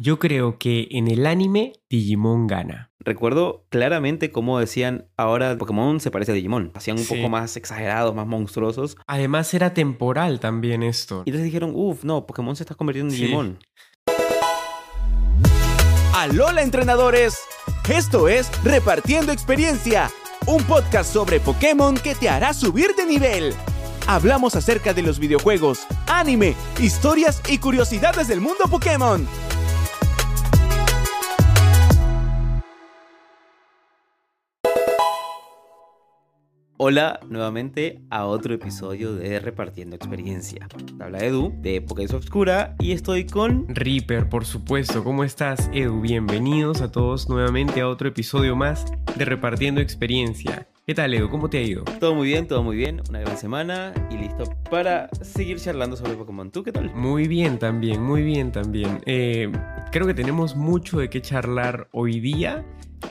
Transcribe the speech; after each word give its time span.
Yo 0.00 0.20
creo 0.20 0.58
que 0.58 0.86
en 0.92 1.08
el 1.08 1.26
anime 1.26 1.72
Digimon 1.90 2.46
gana. 2.46 2.92
Recuerdo 3.00 3.64
claramente 3.68 4.30
cómo 4.30 4.60
decían 4.60 5.08
ahora 5.16 5.58
Pokémon 5.58 5.98
se 5.98 6.12
parece 6.12 6.30
a 6.30 6.34
Digimon. 6.36 6.70
Hacían 6.76 6.98
un 6.98 7.02
Sí. 7.04 7.16
poco 7.16 7.28
más 7.28 7.56
exagerados, 7.56 8.14
más 8.14 8.26
monstruosos. 8.28 8.96
Además 9.08 9.52
era 9.54 9.74
temporal 9.74 10.38
también 10.38 10.84
esto. 10.84 11.24
Y 11.26 11.30
entonces 11.30 11.46
dijeron, 11.46 11.72
uff, 11.74 12.04
no, 12.04 12.26
Pokémon 12.26 12.54
se 12.54 12.62
está 12.62 12.76
convirtiendo 12.76 13.12
en 13.12 13.18
Sí. 13.18 13.24
Digimon. 13.24 13.58
Alola 16.14 16.62
entrenadores, 16.62 17.36
esto 17.88 18.28
es 18.28 18.50
Repartiendo 18.62 19.32
Experiencia, 19.32 20.10
un 20.46 20.62
podcast 20.62 21.12
sobre 21.12 21.40
Pokémon 21.40 21.96
que 21.96 22.14
te 22.14 22.28
hará 22.28 22.52
subir 22.54 22.94
de 22.96 23.04
nivel. 23.04 23.52
Hablamos 24.06 24.54
acerca 24.54 24.94
de 24.94 25.02
los 25.02 25.18
videojuegos, 25.18 25.86
anime, 26.06 26.54
historias 26.80 27.42
y 27.48 27.58
curiosidades 27.58 28.28
del 28.28 28.40
mundo 28.40 28.64
Pokémon. 28.70 29.26
Hola 36.80 37.18
nuevamente 37.28 38.00
a 38.08 38.26
otro 38.26 38.54
episodio 38.54 39.12
de 39.12 39.40
Repartiendo 39.40 39.96
Experiencia. 39.96 40.68
Te 40.68 41.02
Habla 41.02 41.18
Edu 41.18 41.52
de 41.60 41.80
Pokédex 41.80 42.14
Obscura 42.14 42.76
y 42.78 42.92
estoy 42.92 43.26
con... 43.26 43.66
Reaper, 43.66 44.28
por 44.28 44.44
supuesto. 44.44 45.02
¿Cómo 45.02 45.24
estás, 45.24 45.68
Edu? 45.74 46.00
Bienvenidos 46.00 46.80
a 46.80 46.92
todos 46.92 47.28
nuevamente 47.28 47.80
a 47.80 47.88
otro 47.88 48.06
episodio 48.06 48.54
más 48.54 48.86
de 49.16 49.24
Repartiendo 49.24 49.80
Experiencia. 49.80 50.68
¿Qué 50.86 50.94
tal, 50.94 51.12
Edu? 51.14 51.28
¿Cómo 51.28 51.50
te 51.50 51.58
ha 51.58 51.62
ido? 51.62 51.82
Todo 51.98 52.14
muy 52.14 52.28
bien, 52.28 52.46
todo 52.46 52.62
muy 52.62 52.76
bien. 52.76 53.02
Una 53.08 53.18
gran 53.18 53.36
semana 53.36 53.92
y 54.12 54.16
listo 54.16 54.44
para 54.70 55.08
seguir 55.20 55.58
charlando 55.58 55.96
sobre 55.96 56.14
Pokémon. 56.14 56.52
¿Tú 56.52 56.62
qué 56.62 56.70
tal? 56.70 56.94
Muy 56.94 57.26
bien 57.26 57.58
también, 57.58 58.00
muy 58.00 58.22
bien 58.22 58.52
también. 58.52 59.00
Eh, 59.04 59.50
creo 59.90 60.06
que 60.06 60.14
tenemos 60.14 60.54
mucho 60.54 61.00
de 61.00 61.10
qué 61.10 61.20
charlar 61.20 61.88
hoy 61.90 62.20
día. 62.20 62.64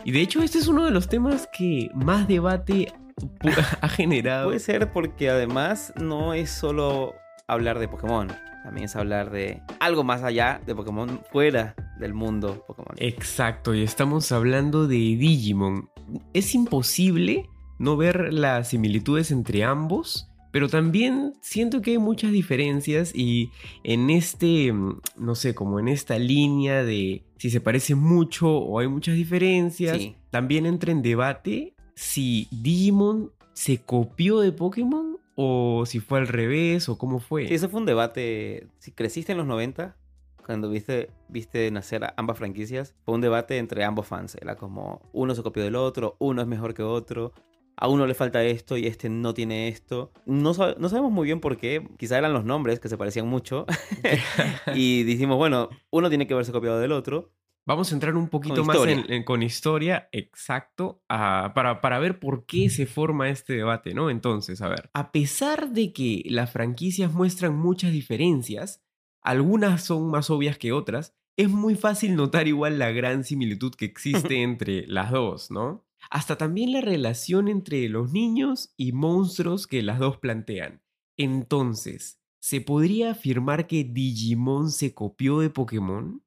Y 0.05 0.13
de 0.13 0.21
hecho, 0.21 0.41
este 0.41 0.57
es 0.57 0.69
uno 0.69 0.85
de 0.85 0.91
los 0.91 1.09
temas 1.09 1.49
que 1.51 1.89
más 1.93 2.29
debate 2.29 2.93
ha 3.81 3.89
generado. 3.89 4.47
Puede 4.47 4.59
ser 4.59 4.91
porque 4.91 5.29
además 5.29 5.93
no 6.01 6.33
es 6.33 6.49
solo 6.49 7.15
hablar 7.47 7.79
de 7.79 7.87
Pokémon. 7.87 8.27
También 8.63 8.85
es 8.85 8.95
hablar 8.95 9.31
de 9.31 9.61
algo 9.79 10.03
más 10.03 10.23
allá 10.23 10.61
de 10.65 10.75
Pokémon, 10.75 11.21
fuera 11.31 11.73
del 11.99 12.13
mundo 12.13 12.65
Pokémon. 12.67 12.95
Exacto, 12.97 13.73
y 13.73 13.81
estamos 13.81 14.31
hablando 14.31 14.87
de 14.87 14.95
Digimon. 14.97 15.89
Es 16.33 16.53
imposible 16.53 17.49
no 17.79 17.95
ver 17.95 18.33
las 18.33 18.69
similitudes 18.69 19.31
entre 19.31 19.63
ambos, 19.63 20.27
pero 20.51 20.67
también 20.67 21.33
siento 21.41 21.81
que 21.81 21.91
hay 21.91 21.97
muchas 21.97 22.31
diferencias 22.31 23.13
y 23.15 23.51
en 23.83 24.09
este, 24.09 24.73
mm, 24.73 24.99
no 25.17 25.35
sé, 25.35 25.55
como 25.55 25.79
en 25.79 25.87
esta 25.87 26.19
línea 26.19 26.83
de 26.83 27.23
si 27.37 27.49
se 27.49 27.61
parece 27.61 27.95
mucho 27.95 28.49
o 28.49 28.79
hay 28.79 28.87
muchas 28.89 29.15
diferencias, 29.15 29.97
Sí. 29.97 30.15
también 30.29 30.65
entra 30.65 30.91
en 30.91 31.01
debate 31.03 31.73
si 31.97 32.47
Digimon 32.51 33.31
se 33.53 33.79
copió 33.81 34.39
de 34.39 34.51
Pokémon 34.51 35.17
o 35.35 35.83
si 35.87 35.99
fue 35.99 36.19
al 36.19 36.27
revés 36.27 36.89
o 36.89 36.97
cómo 36.99 37.19
fue. 37.19 37.47
Sí, 37.47 37.55
eso 37.55 37.69
fue 37.69 37.79
un 37.79 37.87
debate. 37.87 38.67
Si 38.77 38.91
creciste 38.91 39.31
en 39.31 39.39
los 39.39 39.47
90, 39.47 39.97
cuando 40.45 40.69
viste, 40.69 41.09
viste 41.27 41.69
nacer 41.71 42.03
a 42.03 42.13
ambas 42.15 42.37
franquicias, 42.37 42.95
fue 43.03 43.15
un 43.15 43.21
debate 43.21 43.57
entre 43.57 43.83
ambos 43.83 44.05
fans. 44.05 44.35
Era 44.39 44.55
como 44.57 45.01
uno 45.11 45.33
se 45.33 45.41
copió 45.41 45.63
del 45.63 45.75
otro, 45.75 46.15
uno 46.19 46.41
es 46.43 46.47
mejor 46.47 46.75
que 46.75 46.83
otro. 46.83 47.33
A 47.79 47.87
uno 47.87 48.05
le 48.05 48.13
falta 48.13 48.43
esto 48.43 48.77
y 48.77 48.85
este 48.85 49.09
no 49.09 49.33
tiene 49.33 49.67
esto. 49.67 50.11
No, 50.27 50.53
sab- 50.53 50.77
no 50.77 50.89
sabemos 50.89 51.11
muy 51.11 51.25
bien 51.25 51.39
por 51.39 51.57
qué. 51.57 51.87
Quizá 51.97 52.17
eran 52.19 52.33
los 52.33 52.45
nombres 52.45 52.79
que 52.79 52.89
se 52.89 52.97
parecían 52.97 53.27
mucho. 53.27 53.65
y 54.75 55.03
dijimos, 55.03 55.37
bueno, 55.37 55.69
uno 55.91 56.09
tiene 56.09 56.27
que 56.27 56.33
haberse 56.33 56.51
copiado 56.51 56.79
del 56.79 56.91
otro. 56.91 57.31
Vamos 57.67 57.91
a 57.91 57.95
entrar 57.95 58.15
un 58.15 58.29
poquito 58.29 58.63
más 58.63 58.77
en- 58.77 58.99
historia. 58.99 59.15
en- 59.17 59.23
con 59.25 59.43
historia, 59.43 60.07
exacto, 60.13 61.03
a- 61.09 61.51
para, 61.53 61.81
para 61.81 61.99
ver 61.99 62.17
por 62.17 62.45
qué 62.45 62.69
se 62.69 62.85
forma 62.85 63.27
este 63.29 63.53
debate, 63.57 63.93
¿no? 63.93 64.09
Entonces, 64.09 64.61
a 64.61 64.69
ver, 64.69 64.89
a 64.93 65.11
pesar 65.11 65.71
de 65.71 65.91
que 65.91 66.23
las 66.27 66.49
franquicias 66.49 67.11
muestran 67.13 67.57
muchas 67.57 67.91
diferencias, 67.91 68.85
algunas 69.21 69.83
son 69.83 70.09
más 70.09 70.29
obvias 70.29 70.57
que 70.57 70.71
otras, 70.71 71.13
es 71.37 71.49
muy 71.49 71.75
fácil 71.75 72.15
notar 72.15 72.47
igual 72.47 72.79
la 72.79 72.91
gran 72.91 73.25
similitud 73.25 73.73
que 73.75 73.83
existe 73.83 74.41
entre 74.43 74.87
las 74.87 75.11
dos, 75.11 75.51
¿no? 75.51 75.85
Hasta 76.09 76.37
también 76.37 76.71
la 76.71 76.79
relación 76.79 77.49
entre 77.49 77.89
los 77.89 78.13
niños 78.13 78.73
y 78.77 78.93
monstruos 78.93 79.67
que 79.67 79.83
las 79.83 79.99
dos 79.99 80.19
plantean. 80.19 80.81
Entonces, 81.17 82.21
¿se 82.39 82.61
podría 82.61 83.11
afirmar 83.11 83.67
que 83.67 83.83
Digimon 83.83 84.71
se 84.71 84.93
copió 84.93 85.39
de 85.41 85.49
Pokémon? 85.49 86.23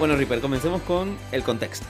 Bueno, 0.00 0.16
Ripper, 0.16 0.40
comencemos 0.40 0.80
con 0.80 1.14
el 1.30 1.42
contexto. 1.42 1.84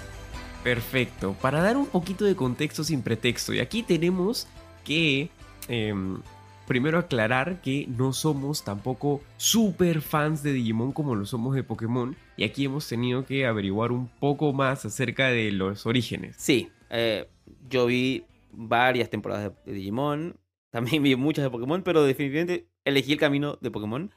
Perfecto. 0.65 1.37
Para 1.41 1.63
dar 1.63 1.77
un 1.77 1.87
poquito 1.87 2.25
de 2.25 2.35
contexto 2.35 2.83
sin 2.83 3.03
pretexto, 3.03 3.55
y 3.55 3.61
aquí 3.61 3.85
tenemos 3.85 4.49
que 4.83 5.31
em, 5.69 6.21
primero 6.67 6.99
aclarar 6.99 7.61
que 7.63 7.87
no 7.87 8.13
somos 8.13 8.65
tampoco 8.65 9.23
super 9.37 10.01
fans 10.01 10.43
de 10.43 10.53
Digimon 10.53 10.91
como 10.91 11.15
lo 11.15 11.25
somos 11.25 11.55
de 11.55 11.63
Pokémon, 11.63 12.17
y 12.37 12.43
aquí 12.43 12.65
hemos 12.65 12.89
tenido 12.89 13.25
que 13.25 13.47
averiguar 13.47 13.93
un 13.93 14.09
poco 14.09 14.53
más 14.53 14.85
acerca 14.85 15.29
de 15.29 15.53
los 15.53 15.87
orígenes. 15.87 16.35
Sí, 16.37 16.69
eh, 16.91 17.29
yo 17.69 17.87
vi 17.87 18.25
varias 18.51 19.09
temporadas 19.09 19.53
de 19.65 19.73
Digimon, 19.73 20.37
también 20.71 21.01
vi 21.05 21.15
muchas 21.15 21.45
de 21.45 21.51
Pokémon, 21.51 21.85
pero 21.85 22.03
definitivamente 22.03 22.67
elegí 22.85 23.13
el 23.13 23.21
camino 23.21 23.57
de 23.61 23.71
Pokémon. 23.71 24.11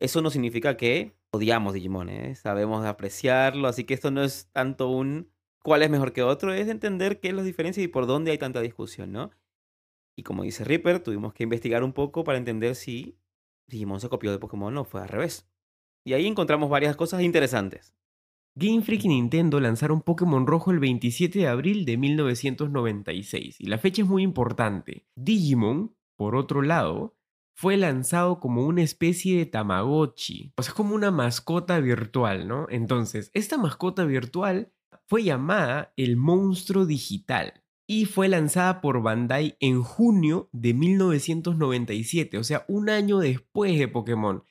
Eso 0.00 0.20
no 0.20 0.30
significa 0.30 0.76
que 0.76 1.14
odiamos 1.36 1.74
Digimon, 1.74 2.08
¿eh? 2.08 2.34
sabemos 2.34 2.84
apreciarlo, 2.84 3.68
así 3.68 3.84
que 3.84 3.94
esto 3.94 4.10
no 4.10 4.22
es 4.22 4.50
tanto 4.52 4.88
un 4.88 5.30
cuál 5.62 5.82
es 5.82 5.90
mejor 5.90 6.12
que 6.12 6.22
otro, 6.22 6.52
es 6.52 6.68
entender 6.68 7.18
qué 7.20 7.28
es 7.28 7.34
la 7.34 7.42
diferencia 7.42 7.82
y 7.82 7.88
por 7.88 8.06
dónde 8.06 8.30
hay 8.30 8.38
tanta 8.38 8.60
discusión, 8.60 9.10
¿no? 9.10 9.30
Y 10.16 10.22
como 10.22 10.44
dice 10.44 10.64
Reaper, 10.64 11.00
tuvimos 11.00 11.34
que 11.34 11.42
investigar 11.42 11.82
un 11.82 11.92
poco 11.92 12.22
para 12.22 12.38
entender 12.38 12.76
si 12.76 13.18
Digimon 13.66 14.00
se 14.00 14.08
copió 14.08 14.30
de 14.30 14.38
Pokémon 14.38 14.76
o 14.78 14.84
fue 14.84 15.02
al 15.02 15.08
revés. 15.08 15.48
Y 16.04 16.12
ahí 16.12 16.26
encontramos 16.26 16.70
varias 16.70 16.94
cosas 16.94 17.22
interesantes. 17.22 17.96
Game 18.54 18.80
Freak 18.80 19.04
y 19.04 19.08
Nintendo 19.08 19.58
lanzaron 19.58 20.00
Pokémon 20.02 20.46
Rojo 20.46 20.70
el 20.70 20.78
27 20.78 21.40
de 21.40 21.48
abril 21.48 21.84
de 21.84 21.96
1996 21.98 23.60
y 23.60 23.66
la 23.66 23.78
fecha 23.78 24.02
es 24.02 24.08
muy 24.08 24.22
importante. 24.22 25.04
Digimon, 25.16 25.94
por 26.16 26.36
otro 26.36 26.62
lado, 26.62 27.15
fue 27.58 27.78
lanzado 27.78 28.38
como 28.38 28.66
una 28.66 28.82
especie 28.82 29.38
de 29.38 29.46
Tamagotchi, 29.46 30.52
o 30.56 30.62
sea, 30.62 30.74
como 30.74 30.94
una 30.94 31.10
mascota 31.10 31.80
virtual, 31.80 32.46
¿no? 32.46 32.66
Entonces, 32.68 33.30
esta 33.32 33.56
mascota 33.56 34.04
virtual 34.04 34.70
fue 35.06 35.24
llamada 35.24 35.94
el 35.96 36.18
monstruo 36.18 36.84
digital 36.84 37.64
y 37.86 38.04
fue 38.04 38.28
lanzada 38.28 38.82
por 38.82 39.00
Bandai 39.00 39.56
en 39.60 39.82
junio 39.82 40.50
de 40.52 40.74
1997, 40.74 42.36
o 42.36 42.44
sea, 42.44 42.66
un 42.68 42.90
año 42.90 43.20
después 43.20 43.78
de 43.78 43.88
Pokémon. 43.88 44.44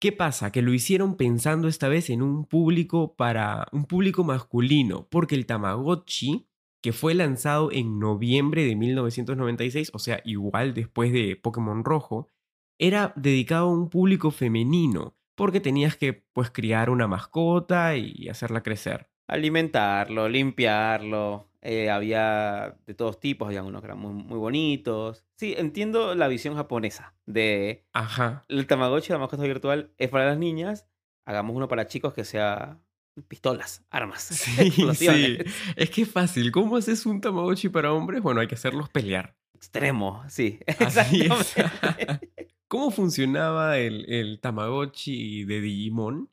¿Qué 0.00 0.12
pasa? 0.12 0.52
Que 0.52 0.62
lo 0.62 0.72
hicieron 0.72 1.16
pensando 1.16 1.66
esta 1.66 1.88
vez 1.88 2.08
en 2.08 2.22
un 2.22 2.44
público 2.44 3.16
para 3.16 3.66
un 3.72 3.86
público 3.86 4.22
masculino, 4.22 5.08
porque 5.10 5.34
el 5.34 5.46
Tamagotchi, 5.46 6.46
que 6.80 6.92
fue 6.92 7.14
lanzado 7.14 7.72
en 7.72 7.98
noviembre 7.98 8.64
de 8.64 8.76
1996, 8.76 9.90
o 9.92 9.98
sea, 9.98 10.20
igual 10.24 10.72
después 10.74 11.12
de 11.12 11.34
Pokémon 11.34 11.82
Rojo, 11.82 12.30
era 12.78 13.12
dedicado 13.16 13.66
a 13.68 13.72
un 13.72 13.88
público 13.90 14.30
femenino, 14.30 15.16
porque 15.34 15.60
tenías 15.60 15.96
que 15.96 16.24
pues 16.32 16.50
criar 16.50 16.90
una 16.90 17.06
mascota 17.08 17.96
y 17.96 18.28
hacerla 18.28 18.62
crecer. 18.62 19.08
alimentarlo, 19.28 20.28
limpiarlo. 20.28 21.48
eh, 21.62 21.88
había 21.90 22.76
de 22.86 22.94
todos 22.94 23.18
tipos, 23.20 23.46
había 23.48 23.62
unos 23.62 23.80
que 23.80 23.86
eran 23.86 23.98
muy, 23.98 24.12
muy 24.12 24.38
bonitos. 24.38 25.24
Sí, 25.38 25.54
entiendo 25.56 26.14
la 26.14 26.28
visión 26.28 26.54
japonesa 26.56 27.14
de 27.26 27.86
Ajá. 27.94 28.44
el 28.48 28.66
Tamagotchi, 28.66 29.12
la 29.12 29.18
mascota 29.18 29.42
virtual, 29.44 29.90
es 29.98 30.10
para 30.10 30.26
las 30.26 30.36
niñas. 30.38 30.86
Hagamos 31.26 31.56
uno 31.56 31.66
para 31.68 31.86
chicos 31.86 32.12
que 32.12 32.24
sea 32.24 32.78
pistolas, 33.28 33.82
armas, 33.90 34.22
Sí, 34.24 34.70
sí. 34.94 35.38
Es 35.76 35.88
que 35.90 36.02
es 36.02 36.10
fácil. 36.10 36.50
¿Cómo 36.52 36.76
haces 36.76 37.06
un 37.06 37.20
Tamagotchi 37.20 37.70
para 37.70 37.92
hombres? 37.92 38.20
Bueno, 38.22 38.40
hay 38.42 38.46
que 38.46 38.56
hacerlos 38.56 38.90
pelear. 38.90 39.34
Extremo, 39.54 40.22
sí, 40.28 40.58
Así 40.78 41.22
es. 41.22 41.54
¿Cómo 42.68 42.90
funcionaba 42.90 43.78
el, 43.78 44.04
el 44.10 44.40
Tamagotchi 44.40 45.44
de 45.44 45.60
Digimon? 45.60 46.30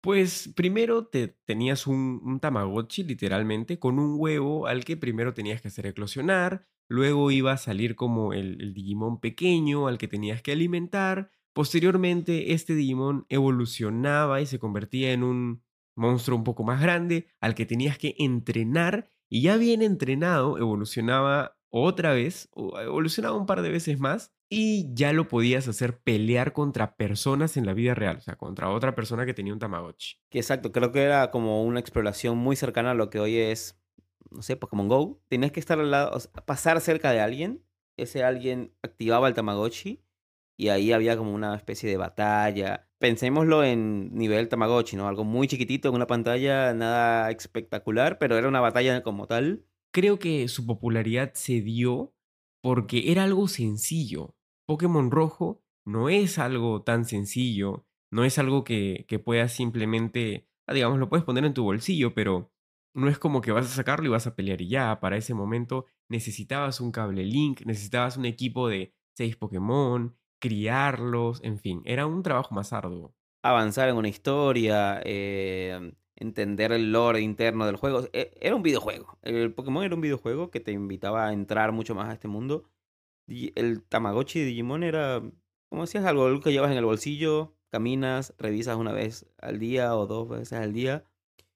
Pues 0.00 0.52
primero 0.54 1.06
te 1.06 1.28
tenías 1.28 1.86
un, 1.86 2.38
Tamagotchi, 2.40 3.02
literalmente, 3.02 3.78
con 3.78 3.98
un 3.98 4.14
huevo 4.18 4.66
al 4.66 4.84
que 4.84 4.96
primero 4.96 5.34
tenías 5.34 5.60
que 5.60 5.68
hacer 5.68 5.86
eclosionar, 5.86 6.66
luego 6.88 7.30
iba 7.30 7.52
a 7.52 7.56
salir 7.56 7.96
como 7.96 8.32
el 8.32 8.72
Digimon 8.74 9.20
pequeño 9.20 9.88
al 9.88 9.98
que 9.98 10.08
tenías 10.08 10.40
que 10.40 10.52
alimentar, 10.52 11.30
posteriormente 11.52 12.52
este 12.52 12.74
Digimon 12.74 13.26
evolucionaba 13.28 14.40
y 14.40 14.46
se 14.46 14.58
convertía 14.58 15.12
en 15.12 15.24
un 15.24 15.64
monstruo 15.96 16.38
un 16.38 16.44
poco 16.44 16.62
más 16.62 16.80
grande 16.80 17.26
al 17.40 17.54
que 17.56 17.66
tenías 17.66 17.98
que 17.98 18.14
entrenar 18.18 19.10
y 19.28 19.42
ya 19.42 19.56
bien 19.56 19.82
entrenado 19.82 20.58
evolucionaba 20.58 21.58
otra 21.70 22.12
vez, 22.12 22.48
o 22.52 22.78
evolucionaba 22.78 23.36
un 23.36 23.46
par 23.46 23.62
de 23.62 23.70
veces 23.70 23.98
más 23.98 24.32
y 24.50 24.94
ya 24.94 25.12
lo 25.12 25.28
podías 25.28 25.68
hacer 25.68 25.98
pelear 25.98 26.52
contra 26.52 26.96
personas 26.96 27.56
en 27.56 27.66
la 27.66 27.74
vida 27.74 27.94
real, 27.94 28.16
o 28.16 28.20
sea, 28.20 28.36
contra 28.36 28.70
otra 28.70 28.94
persona 28.94 29.26
que 29.26 29.34
tenía 29.34 29.52
un 29.52 29.58
Tamagotchi. 29.58 30.16
Que 30.30 30.38
exacto, 30.38 30.72
creo 30.72 30.90
que 30.90 31.02
era 31.02 31.30
como 31.30 31.64
una 31.64 31.80
exploración 31.80 32.38
muy 32.38 32.56
cercana 32.56 32.92
a 32.92 32.94
lo 32.94 33.10
que 33.10 33.20
hoy 33.20 33.36
es, 33.36 33.78
no 34.30 34.42
sé, 34.42 34.56
Pokémon 34.56 34.88
Go. 34.88 35.20
Tenías 35.28 35.52
que 35.52 35.60
estar 35.60 35.78
al 35.78 35.90
lado, 35.90 36.12
o 36.16 36.20
sea, 36.20 36.32
pasar 36.44 36.80
cerca 36.80 37.12
de 37.12 37.20
alguien, 37.20 37.62
ese 37.98 38.24
alguien 38.24 38.72
activaba 38.82 39.28
el 39.28 39.34
Tamagotchi 39.34 40.02
y 40.56 40.68
ahí 40.68 40.92
había 40.92 41.16
como 41.16 41.34
una 41.34 41.54
especie 41.54 41.88
de 41.90 41.98
batalla. 41.98 42.88
Pensémoslo 42.98 43.62
en 43.64 44.14
nivel 44.14 44.48
Tamagotchi, 44.48 44.96
¿no? 44.96 45.08
Algo 45.08 45.24
muy 45.24 45.46
chiquitito 45.46 45.88
en 45.88 45.94
una 45.94 46.06
pantalla, 46.06 46.72
nada 46.74 47.30
espectacular, 47.30 48.18
pero 48.18 48.38
era 48.38 48.48
una 48.48 48.60
batalla 48.60 49.02
como 49.02 49.26
tal. 49.26 49.66
Creo 49.92 50.18
que 50.18 50.48
su 50.48 50.66
popularidad 50.66 51.32
se 51.34 51.60
dio 51.60 52.14
porque 52.60 53.12
era 53.12 53.24
algo 53.24 53.46
sencillo. 53.46 54.34
Pokémon 54.68 55.10
Rojo 55.10 55.62
no 55.86 56.08
es 56.10 56.38
algo 56.38 56.82
tan 56.82 57.04
sencillo, 57.06 57.86
no 58.10 58.24
es 58.24 58.38
algo 58.38 58.64
que, 58.64 59.06
que 59.08 59.18
puedas 59.18 59.52
simplemente, 59.52 60.46
ah, 60.66 60.74
digamos, 60.74 60.98
lo 60.98 61.08
puedes 61.08 61.24
poner 61.24 61.44
en 61.44 61.54
tu 61.54 61.64
bolsillo, 61.64 62.14
pero 62.14 62.52
no 62.94 63.08
es 63.08 63.18
como 63.18 63.40
que 63.40 63.52
vas 63.52 63.66
a 63.66 63.70
sacarlo 63.76 64.06
y 64.06 64.10
vas 64.10 64.26
a 64.26 64.36
pelear 64.36 64.60
y 64.60 64.68
ya. 64.68 65.00
Para 65.00 65.16
ese 65.16 65.34
momento 65.34 65.86
necesitabas 66.10 66.80
un 66.80 66.92
cable 66.92 67.24
link, 67.24 67.62
necesitabas 67.64 68.16
un 68.18 68.26
equipo 68.26 68.68
de 68.68 68.94
seis 69.16 69.36
Pokémon, 69.36 70.16
criarlos, 70.40 71.40
en 71.42 71.58
fin, 71.58 71.82
era 71.86 72.06
un 72.06 72.22
trabajo 72.22 72.54
más 72.54 72.72
arduo. 72.72 73.14
Avanzar 73.42 73.88
en 73.88 73.96
una 73.96 74.08
historia, 74.08 75.00
eh, 75.04 75.92
entender 76.16 76.72
el 76.72 76.92
lore 76.92 77.20
interno 77.20 77.66
del 77.66 77.76
juego. 77.76 78.04
E- 78.12 78.32
Era 78.40 78.56
un 78.56 78.62
videojuego. 78.62 79.18
El 79.22 79.54
Pokémon 79.54 79.84
era 79.84 79.94
un 79.94 80.00
videojuego 80.00 80.50
que 80.50 80.60
te 80.60 80.72
invitaba 80.72 81.28
a 81.28 81.32
entrar 81.32 81.72
mucho 81.72 81.94
más 81.94 82.08
a 82.08 82.12
este 82.14 82.28
mundo. 82.28 82.64
El 83.28 83.82
Tamagotchi 83.82 84.40
de 84.40 84.46
Digimon 84.46 84.82
era, 84.82 85.22
como 85.68 85.82
decías, 85.82 86.04
algo, 86.04 86.26
algo 86.26 86.40
que 86.40 86.52
llevas 86.52 86.70
en 86.72 86.78
el 86.78 86.84
bolsillo, 86.84 87.54
caminas, 87.70 88.34
revisas 88.38 88.76
una 88.76 88.92
vez 88.92 89.26
al 89.38 89.58
día 89.58 89.94
o 89.96 90.06
dos 90.06 90.28
veces 90.28 90.52
al 90.58 90.72
día. 90.72 91.04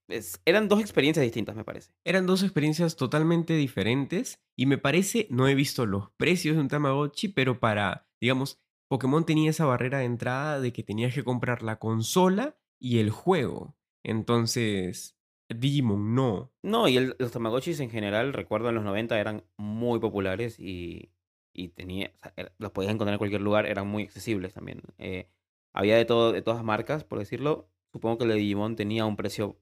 Es- 0.09 0.41
eran 0.45 0.69
dos 0.69 0.81
experiencias 0.81 1.25
distintas, 1.25 1.57
me 1.57 1.65
parece. 1.65 1.93
Eran 2.05 2.27
dos 2.27 2.43
experiencias 2.43 2.97
totalmente 2.97 3.55
diferentes 3.55 4.43
y 4.57 4.67
me 4.67 4.77
parece, 4.77 5.27
no 5.31 5.49
he 5.49 5.55
visto 5.55 5.87
los 5.87 6.11
precios 6.19 6.57
de 6.57 6.61
un 6.63 6.69
Tamagotchi, 6.69 7.29
pero 7.29 7.59
para, 7.59 8.07
digamos, 8.21 8.61
Pokémon 8.89 9.25
tenía 9.25 9.49
esa 9.51 9.65
barrera 9.65 9.99
de 10.01 10.05
entrada 10.05 10.61
de 10.61 10.73
que 10.75 10.83
tenías 10.83 11.15
que 11.15 11.25
comprar 11.25 11.63
la 11.63 11.79
consola 11.79 12.59
y 12.79 12.99
el 12.99 13.09
juego. 13.11 13.75
Entonces, 14.05 15.17
Digimon 15.49 16.15
no. 16.15 16.53
No, 16.63 16.89
y 16.89 16.97
el- 16.99 17.17
los 17.19 17.33
Tamagotchis 17.33 17.81
en 17.81 17.91
general, 17.91 18.33
recuerdo 18.35 18.69
en 18.69 18.75
los 18.75 18.85
90 18.85 19.19
eran 19.19 19.45
muy 19.57 19.99
populares 20.01 20.59
y, 20.59 21.11
y 21.53 21.69
tenía, 21.69 22.13
los 22.59 22.73
podías 22.73 22.93
encontrar 22.93 23.15
en 23.15 23.19
cualquier 23.19 23.43
lugar, 23.43 23.67
eran 23.67 23.89
muy 23.89 24.05
accesibles 24.05 24.55
también. 24.55 24.83
Eh, 24.99 25.29
había 25.73 25.97
de 25.97 26.05
todo, 26.05 26.33
de 26.33 26.43
todas 26.43 26.65
marcas, 26.65 27.05
por 27.05 27.19
decirlo. 27.19 27.69
Supongo 27.93 28.19
que 28.19 28.25
el 28.25 28.31
de 28.31 28.37
Digimon 28.37 28.77
tenía 28.77 29.05
un 29.05 29.17
precio 29.17 29.59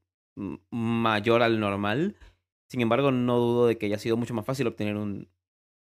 mayor 0.70 1.42
al 1.42 1.60
normal. 1.60 2.16
Sin 2.68 2.80
embargo, 2.80 3.10
no 3.10 3.38
dudo 3.38 3.66
de 3.66 3.78
que 3.78 3.86
haya 3.86 3.98
sido 3.98 4.16
mucho 4.16 4.34
más 4.34 4.46
fácil 4.46 4.66
obtener 4.66 4.96
un, 4.96 5.28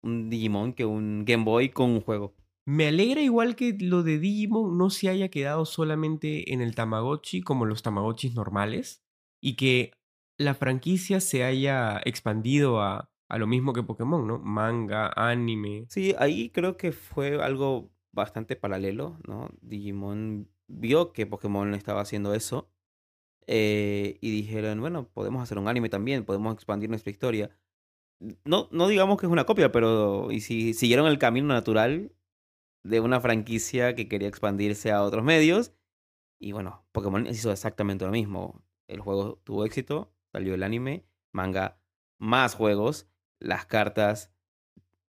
un 0.03 0.29
Digimon 0.29 0.73
que 0.73 0.85
un 0.85 1.25
Game 1.25 1.43
Boy 1.43 1.69
con 1.69 1.89
un 1.89 2.01
juego. 2.01 2.35
Me 2.67 2.87
alegra 2.87 3.21
igual 3.21 3.55
que 3.55 3.75
lo 3.79 4.03
de 4.03 4.19
Digimon 4.19 4.77
no 4.77 4.89
se 4.89 5.09
haya 5.09 5.29
quedado 5.29 5.65
solamente 5.65 6.53
en 6.53 6.61
el 6.61 6.73
Tamagotchi 6.73 7.41
como 7.41 7.65
los 7.65 7.83
Tamagotchis 7.83 8.33
normales 8.33 9.03
y 9.41 9.55
que 9.55 9.91
la 10.37 10.55
franquicia 10.55 11.19
se 11.19 11.43
haya 11.43 12.01
expandido 12.03 12.81
a, 12.81 13.11
a 13.29 13.37
lo 13.37 13.47
mismo 13.47 13.73
que 13.73 13.83
Pokémon, 13.83 14.25
¿no? 14.27 14.39
Manga, 14.39 15.11
anime. 15.15 15.85
Sí, 15.89 16.15
ahí 16.19 16.49
creo 16.49 16.77
que 16.77 16.91
fue 16.91 17.41
algo 17.41 17.91
bastante 18.11 18.55
paralelo, 18.55 19.19
¿no? 19.27 19.49
Digimon 19.61 20.49
vio 20.67 21.11
que 21.13 21.25
Pokémon 21.25 21.73
estaba 21.73 22.01
haciendo 22.01 22.33
eso 22.33 22.69
eh, 23.47 24.17
y 24.21 24.31
dijeron, 24.31 24.79
bueno, 24.79 25.07
podemos 25.09 25.43
hacer 25.43 25.57
un 25.57 25.67
anime 25.67 25.89
también, 25.89 26.25
podemos 26.25 26.53
expandir 26.53 26.89
nuestra 26.89 27.11
historia. 27.11 27.51
No, 28.45 28.69
no 28.71 28.87
digamos 28.87 29.19
que 29.19 29.25
es 29.25 29.31
una 29.31 29.45
copia, 29.45 29.71
pero 29.71 30.29
siguieron 30.39 31.07
el 31.07 31.19
camino 31.19 31.47
natural 31.47 32.13
de 32.83 32.99
una 32.99 33.19
franquicia 33.19 33.95
que 33.95 34.07
quería 34.07 34.27
expandirse 34.27 34.91
a 34.91 35.03
otros 35.03 35.23
medios. 35.23 35.73
Y 36.39 36.51
bueno, 36.53 36.85
Pokémon 36.91 37.27
hizo 37.27 37.51
exactamente 37.51 38.05
lo 38.05 38.11
mismo. 38.11 38.63
El 38.87 38.99
juego 39.01 39.41
tuvo 39.43 39.65
éxito, 39.65 40.13
salió 40.31 40.53
el 40.55 40.63
anime, 40.63 41.05
manga, 41.33 41.79
más 42.19 42.55
juegos, 42.55 43.07
las 43.39 43.65
cartas, 43.65 44.31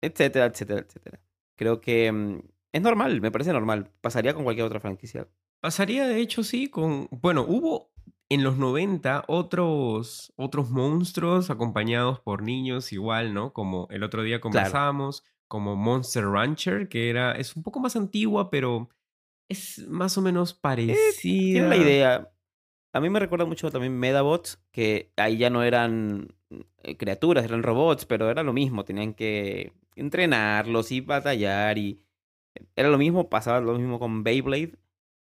etcétera, 0.02 0.46
etcétera, 0.46 0.82
etcétera. 0.82 1.22
Creo 1.56 1.82
que 1.82 2.12
mm, 2.12 2.40
es 2.74 2.82
normal, 2.82 3.22
me 3.22 3.32
parece 3.32 3.54
normal. 3.54 3.92
Pasaría 4.02 4.34
con 4.34 4.44
cualquier 4.44 4.68
otra 4.68 4.80
franquicia. 4.80 5.28
Pasaría 5.60 6.08
de 6.08 6.20
hecho 6.20 6.44
sí 6.44 6.68
con... 6.68 7.08
Bueno, 7.12 7.46
hubo 7.48 7.92
en 8.30 8.44
los 8.44 8.58
90 8.58 9.26
otros, 9.28 10.34
otros 10.36 10.70
monstruos 10.70 11.50
acompañados 11.50 12.20
por 12.20 12.44
niños 12.44 12.92
igual, 12.92 13.34
¿no? 13.34 13.54
Como 13.54 13.88
el 13.90 14.04
otro 14.04 14.24
día 14.24 14.42
conversábamos, 14.42 15.24
como 15.48 15.76
Monster 15.76 16.26
Rancher, 16.26 16.90
que 16.90 17.10
era, 17.10 17.32
es 17.34 17.56
un 17.56 17.64
poco 17.64 17.80
más 17.80 17.96
antigua, 17.96 18.50
pero 18.50 18.90
es 19.50 19.88
más 19.88 20.18
o 20.18 20.22
menos 20.22 20.54
parecida. 20.54 20.98
Tiene 21.22 21.68
la 21.70 21.78
idea. 21.78 22.32
A 22.94 23.00
mí 23.00 23.10
me 23.10 23.20
recuerda 23.20 23.46
mucho 23.46 23.72
también 23.72 23.98
Medabots, 23.98 24.62
que 24.72 25.14
ahí 25.16 25.38
ya 25.38 25.50
no 25.50 25.64
eran 25.64 26.28
eh, 26.30 26.37
criaturas, 26.98 27.46
eran 27.46 27.64
robots, 27.64 28.06
pero 28.06 28.30
era 28.30 28.44
lo 28.44 28.54
mismo. 28.54 28.86
Tenían 28.86 29.14
que 29.14 29.74
entrenarlos 29.96 30.92
y 30.92 31.02
batallar 31.02 31.78
y 31.78 32.02
era 32.76 32.90
lo 32.90 32.98
mismo, 32.98 33.30
pasaba 33.30 33.60
lo 33.60 33.78
mismo 33.78 34.00
con 34.00 34.24
Beyblade. 34.24 34.74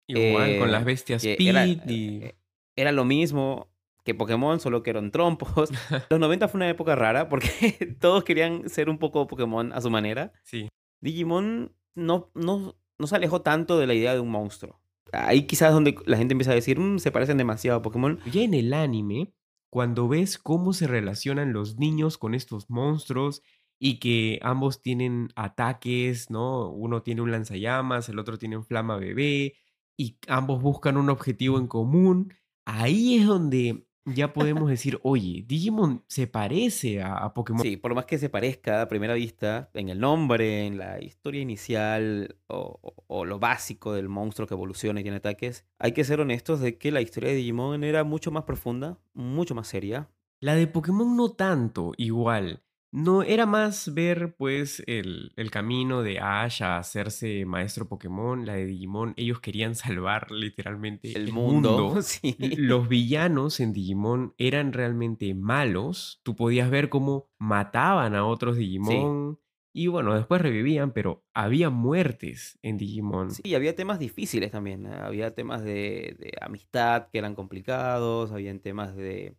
Igual, 0.07 0.57
con 0.57 0.69
eh, 0.69 0.71
las 0.71 0.85
bestias 0.85 1.23
era, 1.23 1.67
y... 1.67 1.79
eh, 2.23 2.35
era 2.75 2.91
lo 2.91 3.05
mismo 3.05 3.67
que 4.03 4.15
Pokémon, 4.15 4.59
solo 4.59 4.81
que 4.81 4.89
eran 4.89 5.11
trompos. 5.11 5.69
Los 6.09 6.19
90 6.19 6.47
fue 6.47 6.57
una 6.59 6.69
época 6.69 6.95
rara 6.95 7.29
porque 7.29 7.49
todos 7.99 8.23
querían 8.23 8.67
ser 8.69 8.89
un 8.89 8.97
poco 8.97 9.27
Pokémon 9.27 9.71
a 9.71 9.81
su 9.81 9.89
manera. 9.89 10.31
Sí. 10.43 10.67
Digimon 11.01 11.73
no, 11.95 12.31
no, 12.33 12.75
no 12.97 13.07
se 13.07 13.15
alejó 13.15 13.41
tanto 13.41 13.77
de 13.77 13.85
la 13.87 13.93
idea 13.93 14.13
de 14.13 14.19
un 14.19 14.29
monstruo. 14.29 14.79
Ahí 15.11 15.43
quizás 15.43 15.73
donde 15.73 15.95
la 16.05 16.17
gente 16.17 16.33
empieza 16.33 16.51
a 16.51 16.55
decir, 16.55 16.79
"Mm, 16.79 16.99
se 16.99 17.11
parecen 17.11 17.37
demasiado 17.37 17.79
a 17.79 17.81
Pokémon. 17.81 18.19
Ya 18.31 18.41
en 18.41 18.53
el 18.53 18.73
anime, 18.73 19.31
cuando 19.69 20.07
ves 20.07 20.37
cómo 20.37 20.73
se 20.73 20.87
relacionan 20.87 21.53
los 21.53 21.77
niños 21.77 22.17
con 22.17 22.33
estos 22.35 22.69
monstruos 22.69 23.43
y 23.79 23.99
que 23.99 24.39
ambos 24.41 24.81
tienen 24.81 25.29
ataques, 25.35 26.29
¿no? 26.31 26.69
Uno 26.69 27.01
tiene 27.03 27.21
un 27.21 27.31
lanzallamas, 27.31 28.09
el 28.09 28.19
otro 28.19 28.37
tiene 28.37 28.57
un 28.57 28.65
flama 28.65 28.97
bebé 28.97 29.55
y 29.97 30.17
ambos 30.27 30.61
buscan 30.61 30.97
un 30.97 31.09
objetivo 31.09 31.57
en 31.59 31.67
común, 31.67 32.33
ahí 32.65 33.15
es 33.17 33.27
donde 33.27 33.85
ya 34.05 34.33
podemos 34.33 34.69
decir, 34.69 34.99
oye, 35.03 35.43
Digimon 35.47 36.03
se 36.07 36.27
parece 36.27 37.01
a, 37.01 37.15
a 37.17 37.33
Pokémon. 37.33 37.61
Sí, 37.61 37.77
por 37.77 37.93
más 37.95 38.05
que 38.05 38.17
se 38.17 38.29
parezca 38.29 38.81
a 38.81 38.87
primera 38.87 39.13
vista, 39.13 39.69
en 39.73 39.89
el 39.89 39.99
nombre, 39.99 40.65
en 40.65 40.77
la 40.77 41.01
historia 41.01 41.41
inicial 41.41 42.35
o, 42.47 42.79
o- 42.81 43.03
o 43.07 43.25
lo 43.25 43.39
básico 43.39 43.93
del 43.93 44.09
monstruo 44.09 44.47
que 44.47 44.53
evoluciona 44.53 44.99
y 44.99 45.03
tiene 45.03 45.17
ataques, 45.17 45.65
hay 45.77 45.91
que 45.91 46.03
ser 46.03 46.19
honestos 46.21 46.59
de 46.59 46.77
que 46.77 46.91
la 46.91 47.01
historia 47.01 47.29
de 47.29 47.35
Digimon 47.35 47.83
era 47.83 48.03
mucho 48.03 48.31
más 48.31 48.43
profunda, 48.43 48.97
mucho 49.13 49.55
más 49.55 49.67
seria. 49.67 50.09
La 50.39 50.55
de 50.55 50.67
Pokémon 50.67 51.15
no 51.17 51.31
tanto, 51.31 51.91
igual. 51.97 52.63
No, 52.91 53.21
era 53.21 53.45
más 53.45 53.93
ver 53.93 54.35
pues 54.35 54.81
el, 54.87 55.31
el 55.35 55.51
camino 55.51 56.01
de 56.01 56.19
Ash 56.19 56.63
a 56.63 56.77
hacerse 56.77 57.45
maestro 57.45 57.87
Pokémon, 57.87 58.45
la 58.45 58.53
de 58.53 58.65
Digimon. 58.65 59.13
Ellos 59.15 59.39
querían 59.39 59.75
salvar 59.75 60.31
literalmente 60.31 61.11
El, 61.11 61.27
el 61.27 61.33
mundo, 61.33 62.01
sí. 62.01 62.35
Los 62.39 62.89
villanos 62.89 63.59
en 63.59 63.73
Digimon 63.73 64.33
eran 64.37 64.73
realmente 64.73 65.33
malos. 65.35 66.19
Tú 66.23 66.35
podías 66.35 66.69
ver 66.71 66.89
cómo 66.89 67.29
mataban 67.37 68.15
a 68.15 68.25
otros 68.25 68.57
Digimon. 68.57 69.39
Y 69.71 69.85
bueno, 69.85 70.15
después 70.15 70.41
revivían, 70.41 70.93
pero 70.93 71.23
había 71.31 71.69
muertes 71.69 72.57
en 72.63 72.77
Digimon. 72.77 73.29
Sí, 73.29 73.53
había 73.53 73.75
temas 73.75 73.99
difíciles 73.99 74.49
también. 74.49 74.87
¿eh? 74.87 74.95
Había 74.99 75.35
temas 75.35 75.63
de, 75.63 76.17
de 76.19 76.33
amistad 76.41 77.09
que 77.11 77.19
eran 77.19 77.35
complicados, 77.35 78.31
habían 78.31 78.59
temas 78.59 78.95
de 78.95 79.35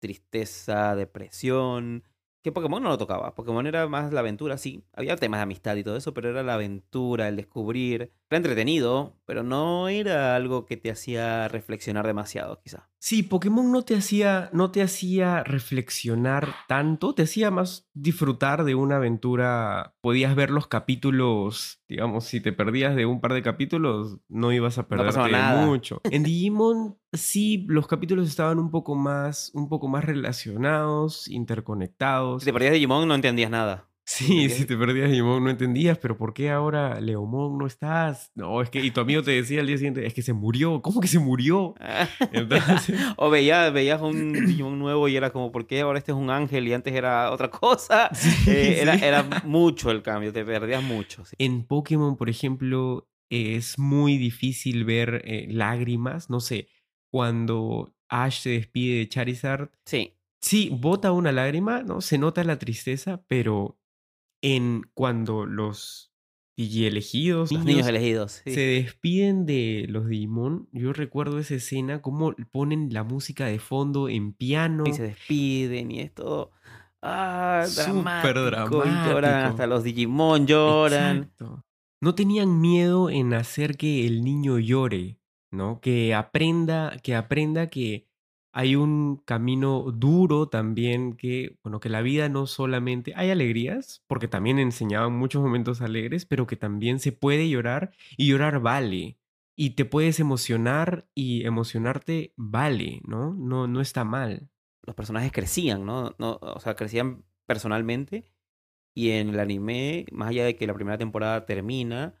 tristeza, 0.00 0.96
depresión, 0.96 2.02
que 2.44 2.52
Pokémon 2.52 2.82
no 2.82 2.90
lo 2.90 2.98
tocaba. 2.98 3.34
Pokémon 3.34 3.66
era 3.66 3.88
más 3.88 4.12
la 4.12 4.20
aventura, 4.20 4.58
sí. 4.58 4.84
Había 4.92 5.16
temas 5.16 5.38
de 5.38 5.44
amistad 5.44 5.76
y 5.76 5.82
todo 5.82 5.96
eso, 5.96 6.12
pero 6.12 6.28
era 6.28 6.42
la 6.42 6.54
aventura, 6.54 7.26
el 7.26 7.36
descubrir. 7.36 8.12
Era 8.34 8.38
entretenido, 8.38 9.16
pero 9.26 9.44
no 9.44 9.86
era 9.86 10.34
algo 10.34 10.66
que 10.66 10.76
te 10.76 10.90
hacía 10.90 11.46
reflexionar 11.46 12.04
demasiado, 12.04 12.60
quizá. 12.60 12.90
Sí, 12.98 13.22
Pokémon 13.22 13.70
no 13.70 13.82
te 13.82 13.94
hacía, 13.94 14.50
no 14.52 14.72
te 14.72 14.82
hacía 14.82 15.44
reflexionar 15.44 16.52
tanto, 16.66 17.14
te 17.14 17.22
hacía 17.22 17.52
más 17.52 17.88
disfrutar 17.92 18.64
de 18.64 18.74
una 18.74 18.96
aventura. 18.96 19.94
Podías 20.00 20.34
ver 20.34 20.50
los 20.50 20.66
capítulos, 20.66 21.80
digamos, 21.88 22.24
si 22.24 22.40
te 22.40 22.52
perdías 22.52 22.96
de 22.96 23.06
un 23.06 23.20
par 23.20 23.34
de 23.34 23.42
capítulos, 23.42 24.18
no 24.28 24.52
ibas 24.52 24.78
a 24.78 24.88
perderte 24.88 25.30
nada. 25.30 25.64
mucho. 25.64 26.00
En 26.10 26.24
Digimon 26.24 26.98
sí, 27.12 27.64
los 27.68 27.86
capítulos 27.86 28.26
estaban 28.26 28.58
un 28.58 28.72
poco 28.72 28.96
más, 28.96 29.52
un 29.54 29.68
poco 29.68 29.86
más 29.86 30.04
relacionados, 30.04 31.28
interconectados. 31.28 32.42
Si 32.42 32.46
te 32.46 32.52
perdías 32.52 32.72
de 32.72 32.78
Digimon 32.78 33.06
no 33.06 33.14
entendías 33.14 33.52
nada. 33.52 33.88
Sí, 34.06 34.50
si 34.50 34.66
te 34.66 34.76
perdías 34.76 35.10
Digimon 35.10 35.42
no 35.42 35.50
entendías, 35.50 35.96
pero 35.98 36.16
¿por 36.18 36.34
qué 36.34 36.50
ahora 36.50 37.00
Leomon 37.00 37.56
no 37.56 37.66
estás? 37.66 38.30
No, 38.34 38.60
es 38.60 38.68
que, 38.68 38.80
y 38.80 38.90
tu 38.90 39.00
amigo 39.00 39.22
te 39.22 39.30
decía 39.30 39.60
al 39.60 39.66
día 39.66 39.76
siguiente, 39.78 40.04
es 40.06 40.12
que 40.12 40.20
se 40.20 40.34
murió, 40.34 40.82
¿cómo 40.82 41.00
que 41.00 41.08
se 41.08 41.18
murió? 41.18 41.74
Entonces, 42.32 42.94
o 43.16 43.30
veías, 43.30 43.72
veías 43.72 44.02
un 44.02 44.32
Digimon 44.46 44.78
nuevo 44.78 45.08
y 45.08 45.16
era 45.16 45.30
como, 45.30 45.50
¿por 45.50 45.66
qué 45.66 45.80
ahora 45.80 45.98
este 45.98 46.12
es 46.12 46.18
un 46.18 46.28
ángel 46.30 46.68
y 46.68 46.74
antes 46.74 46.92
era 46.94 47.30
otra 47.30 47.50
cosa? 47.50 48.10
sí, 48.14 48.30
Eh, 48.50 48.78
era, 48.82 48.94
era 48.94 49.22
mucho 49.44 49.90
el 49.90 50.02
cambio, 50.02 50.32
te 50.32 50.44
perdías 50.44 50.82
mucho. 50.82 51.24
sí. 51.24 51.34
En 51.38 51.64
Pokémon, 51.64 52.16
por 52.16 52.28
ejemplo, 52.28 53.08
es 53.30 53.78
muy 53.78 54.18
difícil 54.18 54.84
ver 54.84 55.22
eh, 55.24 55.46
lágrimas, 55.50 56.28
no 56.28 56.40
sé, 56.40 56.68
cuando 57.10 57.94
Ash 58.08 58.40
se 58.40 58.50
despide 58.50 58.98
de 58.98 59.08
Charizard, 59.08 59.70
Sí, 59.86 60.12
sí, 60.42 60.68
bota 60.78 61.10
una 61.12 61.32
lágrima, 61.32 61.82
¿no? 61.82 62.02
Se 62.02 62.18
nota 62.18 62.44
la 62.44 62.58
tristeza, 62.58 63.24
pero 63.28 63.78
en 64.44 64.82
cuando 64.92 65.46
los 65.46 66.12
elegidos, 66.56 67.50
los 67.50 67.64
niños 67.64 67.88
elegidos. 67.88 68.42
sí. 68.44 68.54
se 68.54 68.60
despiden 68.60 69.46
de 69.46 69.86
los 69.88 70.06
Digimon, 70.06 70.68
yo 70.70 70.92
recuerdo 70.92 71.38
esa 71.38 71.54
escena, 71.54 72.02
cómo 72.02 72.34
ponen 72.52 72.92
la 72.92 73.04
música 73.04 73.46
de 73.46 73.58
fondo 73.58 74.10
en 74.10 74.34
piano. 74.34 74.84
Y 74.86 74.92
se 74.92 75.04
despiden 75.04 75.90
y 75.90 76.00
es 76.00 76.12
todo 76.12 76.52
ah, 77.00 77.64
Súper 77.66 78.34
dramático. 78.34 78.84
Lloran 78.84 79.46
hasta 79.46 79.66
los 79.66 79.82
Digimon 79.82 80.46
lloran. 80.46 81.16
Exacto. 81.16 81.64
No 82.02 82.14
tenían 82.14 82.60
miedo 82.60 83.08
en 83.08 83.32
hacer 83.32 83.78
que 83.78 84.06
el 84.06 84.22
niño 84.22 84.58
llore, 84.58 85.18
¿no? 85.50 85.80
Que 85.80 86.14
aprenda, 86.14 86.98
que 87.02 87.16
aprenda 87.16 87.70
que 87.70 88.06
hay 88.56 88.76
un 88.76 89.16
camino 89.16 89.90
duro 89.90 90.48
también, 90.48 91.16
que, 91.16 91.58
bueno, 91.64 91.80
que 91.80 91.88
la 91.88 92.02
vida 92.02 92.28
no 92.28 92.46
solamente 92.46 93.12
hay 93.16 93.30
alegrías, 93.30 94.04
porque 94.06 94.28
también 94.28 94.60
enseñaban 94.60 95.12
muchos 95.12 95.42
momentos 95.42 95.80
alegres, 95.82 96.24
pero 96.24 96.46
que 96.46 96.54
también 96.54 97.00
se 97.00 97.10
puede 97.10 97.48
llorar 97.48 97.90
y 98.16 98.28
llorar 98.28 98.60
vale. 98.60 99.18
Y 99.56 99.70
te 99.70 99.84
puedes 99.84 100.20
emocionar 100.20 101.08
y 101.16 101.44
emocionarte 101.44 102.32
vale, 102.36 103.00
¿no? 103.04 103.34
No, 103.34 103.66
no 103.66 103.80
está 103.80 104.04
mal. 104.04 104.48
Los 104.82 104.94
personajes 104.94 105.32
crecían, 105.32 105.84
¿no? 105.84 106.14
no 106.18 106.38
o 106.40 106.60
sea, 106.60 106.76
crecían 106.76 107.24
personalmente. 107.46 108.30
Y 108.94 109.10
en 109.10 109.30
el 109.30 109.40
anime, 109.40 110.06
más 110.12 110.28
allá 110.28 110.44
de 110.44 110.54
que 110.56 110.68
la 110.68 110.74
primera 110.74 110.96
temporada 110.96 111.44
termina, 111.44 112.14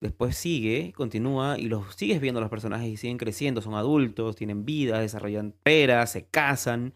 después 0.00 0.36
sigue, 0.36 0.92
continúa 0.94 1.58
y 1.58 1.68
los 1.68 1.94
sigues 1.94 2.20
viendo 2.20 2.40
los 2.40 2.50
personajes 2.50 2.88
y 2.88 2.96
siguen 2.96 3.18
creciendo, 3.18 3.62
son 3.62 3.74
adultos, 3.74 4.36
tienen 4.36 4.64
vida, 4.64 5.00
desarrollan 5.00 5.54
peras, 5.62 6.12
se 6.12 6.26
casan. 6.26 6.94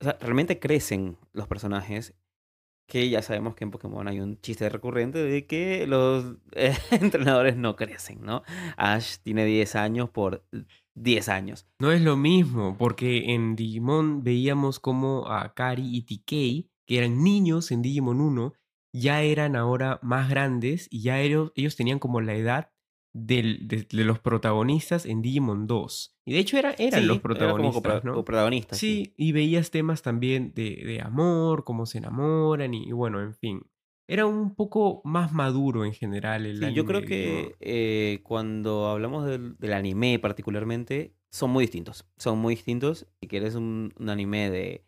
O 0.00 0.04
sea, 0.04 0.18
realmente 0.20 0.58
crecen 0.58 1.16
los 1.32 1.46
personajes. 1.46 2.14
Que 2.88 3.08
ya 3.08 3.22
sabemos 3.22 3.54
que 3.54 3.64
en 3.64 3.70
Pokémon 3.70 4.06
hay 4.08 4.20
un 4.20 4.40
chiste 4.40 4.68
recurrente 4.68 5.18
de 5.18 5.46
que 5.46 5.86
los 5.86 6.36
entrenadores 6.90 7.56
no 7.56 7.76
crecen, 7.76 8.22
¿no? 8.22 8.42
Ash 8.76 9.18
tiene 9.22 9.46
10 9.46 9.76
años 9.76 10.10
por 10.10 10.44
10 10.94 11.28
años. 11.28 11.66
No 11.78 11.92
es 11.92 12.02
lo 12.02 12.16
mismo, 12.16 12.76
porque 12.76 13.32
en 13.32 13.56
Digimon 13.56 14.22
veíamos 14.24 14.78
como 14.80 15.28
a 15.28 15.54
Kari 15.54 15.96
y 15.96 16.02
TK, 16.02 16.68
que 16.86 16.98
eran 16.98 17.22
niños 17.22 17.70
en 17.70 17.82
Digimon 17.82 18.20
1, 18.20 18.52
ya 18.92 19.22
eran 19.22 19.56
ahora 19.56 19.98
más 20.02 20.28
grandes 20.28 20.88
y 20.90 21.02
ya 21.02 21.20
ellos, 21.20 21.52
ellos 21.54 21.76
tenían 21.76 21.98
como 21.98 22.20
la 22.20 22.34
edad 22.34 22.70
del- 23.14 23.68
de, 23.68 23.86
de 23.90 24.04
los 24.04 24.18
protagonistas 24.20 25.04
en 25.06 25.20
Digimon 25.22 25.66
2. 25.66 26.16
Y 26.24 26.32
de 26.32 26.38
hecho 26.38 26.56
era, 26.58 26.72
eran 26.78 27.00
Sí, 27.00 27.06
los 27.06 27.18
era 27.18 27.54
como 27.54 27.72
protagonistas, 27.72 28.02
coprotagonistas, 28.14 28.78
sí. 28.78 28.86
Sí, 29.04 29.14
y 29.16 29.32
veías 29.32 29.70
temas 29.70 30.02
también 30.02 30.52
de, 30.54 30.76
de 30.84 31.00
amor, 31.02 31.64
cómo 31.64 31.84
se 31.86 31.98
enamoran 31.98 32.74
y, 32.74 32.84
y 32.88 32.92
bueno, 32.92 33.20
en 33.20 33.34
fin. 33.34 33.62
Era 34.08 34.26
un 34.26 34.54
poco 34.54 35.00
más 35.04 35.32
maduro 35.32 35.84
en 35.84 35.92
general 35.94 36.44
el 36.46 36.58
Sí, 36.58 36.72
yo 36.74 36.84
creo 36.84 37.00
anime 37.00 37.08
que 37.08 37.56
eh, 37.60 38.20
cuando 38.24 38.88
hablamos 38.88 39.26
del, 39.26 39.56
del 39.58 39.72
anime 39.72 40.18
particularmente, 40.18 41.14
son 41.30 41.50
muy 41.50 41.64
distintos. 41.64 42.06
Son 42.18 42.38
muy 42.38 42.54
distintos. 42.56 43.06
Si 43.20 43.28
quieres 43.28 43.54
un, 43.54 43.92
un 43.98 44.08
anime 44.10 44.50
de, 44.50 44.84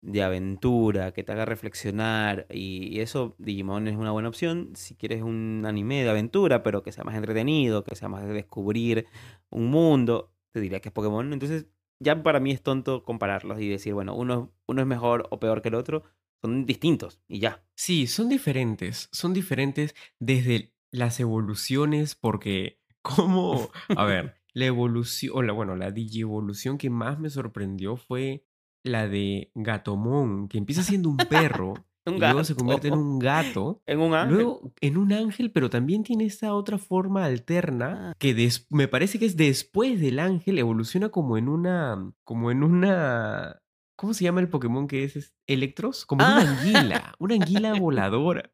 de 0.00 0.22
aventura 0.22 1.12
que 1.12 1.24
te 1.24 1.32
haga 1.32 1.44
reflexionar 1.44 2.46
y, 2.50 2.88
y 2.88 3.00
eso, 3.00 3.34
Digimon 3.38 3.88
es 3.88 3.96
una 3.96 4.12
buena 4.12 4.28
opción. 4.28 4.70
Si 4.74 4.94
quieres 4.94 5.22
un 5.22 5.64
anime 5.66 6.02
de 6.02 6.10
aventura, 6.10 6.62
pero 6.62 6.82
que 6.82 6.92
sea 6.92 7.04
más 7.04 7.16
entretenido, 7.16 7.84
que 7.84 7.96
sea 7.96 8.08
más 8.08 8.24
de 8.24 8.32
descubrir 8.32 9.06
un 9.50 9.70
mundo, 9.70 10.32
te 10.52 10.60
diría 10.60 10.80
que 10.80 10.88
es 10.88 10.92
Pokémon. 10.92 11.32
Entonces, 11.32 11.66
ya 12.00 12.22
para 12.22 12.40
mí 12.40 12.52
es 12.52 12.62
tonto 12.62 13.04
compararlos 13.04 13.60
y 13.60 13.68
decir, 13.68 13.94
bueno, 13.94 14.14
uno, 14.14 14.52
uno 14.66 14.80
es 14.80 14.86
mejor 14.86 15.26
o 15.30 15.40
peor 15.40 15.62
que 15.62 15.68
el 15.68 15.74
otro. 15.74 16.04
Son 16.40 16.66
distintos 16.66 17.20
y 17.26 17.40
ya. 17.40 17.64
Sí, 17.74 18.06
son 18.06 18.28
diferentes, 18.28 19.08
son 19.10 19.34
diferentes 19.34 19.96
desde 20.20 20.72
las 20.92 21.18
evoluciones, 21.18 22.14
porque 22.14 22.80
como, 23.02 23.70
a 23.88 24.04
ver, 24.04 24.36
la 24.52 24.66
evolución, 24.66 25.32
o 25.34 25.42
la, 25.42 25.52
bueno, 25.52 25.74
la 25.74 25.90
digievolución 25.90 26.78
que 26.78 26.90
más 26.90 27.18
me 27.18 27.30
sorprendió 27.30 27.96
fue 27.96 28.44
la 28.88 29.06
de 29.08 29.50
Gatomon, 29.54 30.48
que 30.48 30.58
empieza 30.58 30.82
siendo 31.02 31.08
un 31.10 31.16
perro 31.16 31.74
Un 32.06 32.14
y 32.16 32.18
luego 32.20 32.42
se 32.44 32.54
convierte 32.54 32.88
en 32.88 32.94
un 32.94 33.18
gato, 33.18 33.82
En 33.86 34.00
un 34.00 34.14
ángel. 34.14 34.34
luego 34.34 34.72
en 34.80 34.96
un 34.96 35.12
ángel, 35.12 35.52
pero 35.52 35.68
también 35.70 36.02
tiene 36.04 36.24
esta 36.24 36.54
otra 36.54 36.78
forma 36.78 37.24
alterna 37.26 38.10
Ah. 38.10 38.14
que 38.18 38.34
des- 38.34 38.66
me 38.70 38.88
parece 38.88 39.18
que 39.18 39.26
es 39.26 39.36
después 39.36 40.00
del 40.00 40.18
ángel, 40.18 40.58
evoluciona 40.58 41.10
como 41.10 41.36
en 41.36 41.48
una, 41.48 42.10
como 42.24 42.50
en 42.50 42.62
una... 42.62 43.60
¿Cómo 43.96 44.14
se 44.14 44.22
llama 44.24 44.40
el 44.40 44.48
Pokémon 44.48 44.86
que 44.86 45.04
es? 45.04 45.34
Electros? 45.46 46.06
Como 46.06 46.24
una 46.24 46.38
Ah. 46.38 46.58
anguila, 46.58 47.14
una 47.18 47.34
anguila 47.34 47.72
voladora. 47.80 48.50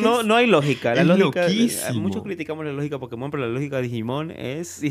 No, 0.00 0.22
no 0.22 0.36
hay 0.36 0.46
lógica. 0.46 0.94
La 0.94 1.02
es 1.02 1.06
lógica, 1.06 1.48
loquísimo. 1.48 2.00
Muchos 2.00 2.22
criticamos 2.22 2.64
la 2.64 2.72
lógica 2.72 2.98
Pokémon, 2.98 3.30
pero 3.30 3.46
la 3.46 3.52
lógica 3.52 3.76
de 3.76 3.82
Digimon 3.82 4.30
es 4.36 4.82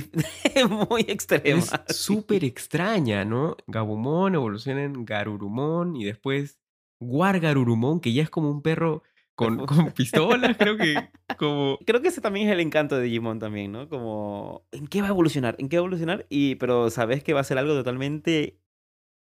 muy 0.89 1.01
extrema. 1.01 1.59
Es 1.59 1.71
súper 1.95 2.43
extraña, 2.43 3.25
¿no? 3.25 3.57
Gabumon 3.67 4.35
evoluciona 4.35 4.83
en 4.83 5.05
Garurumon 5.05 5.95
y 5.95 6.05
después 6.05 6.59
Wargarurumon, 7.00 8.00
que 8.00 8.13
ya 8.13 8.23
es 8.23 8.29
como 8.29 8.50
un 8.50 8.62
perro 8.62 9.03
con, 9.35 9.65
con 9.65 9.91
pistolas, 9.91 10.55
creo 10.57 10.77
que 10.77 10.95
como... 11.38 11.79
Creo 11.85 12.01
que 12.01 12.09
ese 12.09 12.21
también 12.21 12.47
es 12.47 12.53
el 12.53 12.59
encanto 12.59 12.95
de 12.95 13.03
Digimon 13.03 13.39
también, 13.39 13.71
¿no? 13.71 13.89
Como, 13.89 14.65
¿en 14.71 14.88
qué 14.88 15.01
va 15.01 15.07
a 15.07 15.12
evolucionar? 15.12 15.55
¿En 15.57 15.69
qué 15.69 15.77
va 15.77 15.81
a 15.81 15.85
evolucionar? 15.85 16.25
Y, 16.29 16.55
pero 16.55 16.89
sabes 16.89 17.23
que 17.23 17.33
va 17.33 17.41
a 17.41 17.45
ser 17.45 17.57
algo 17.57 17.73
totalmente 17.73 18.59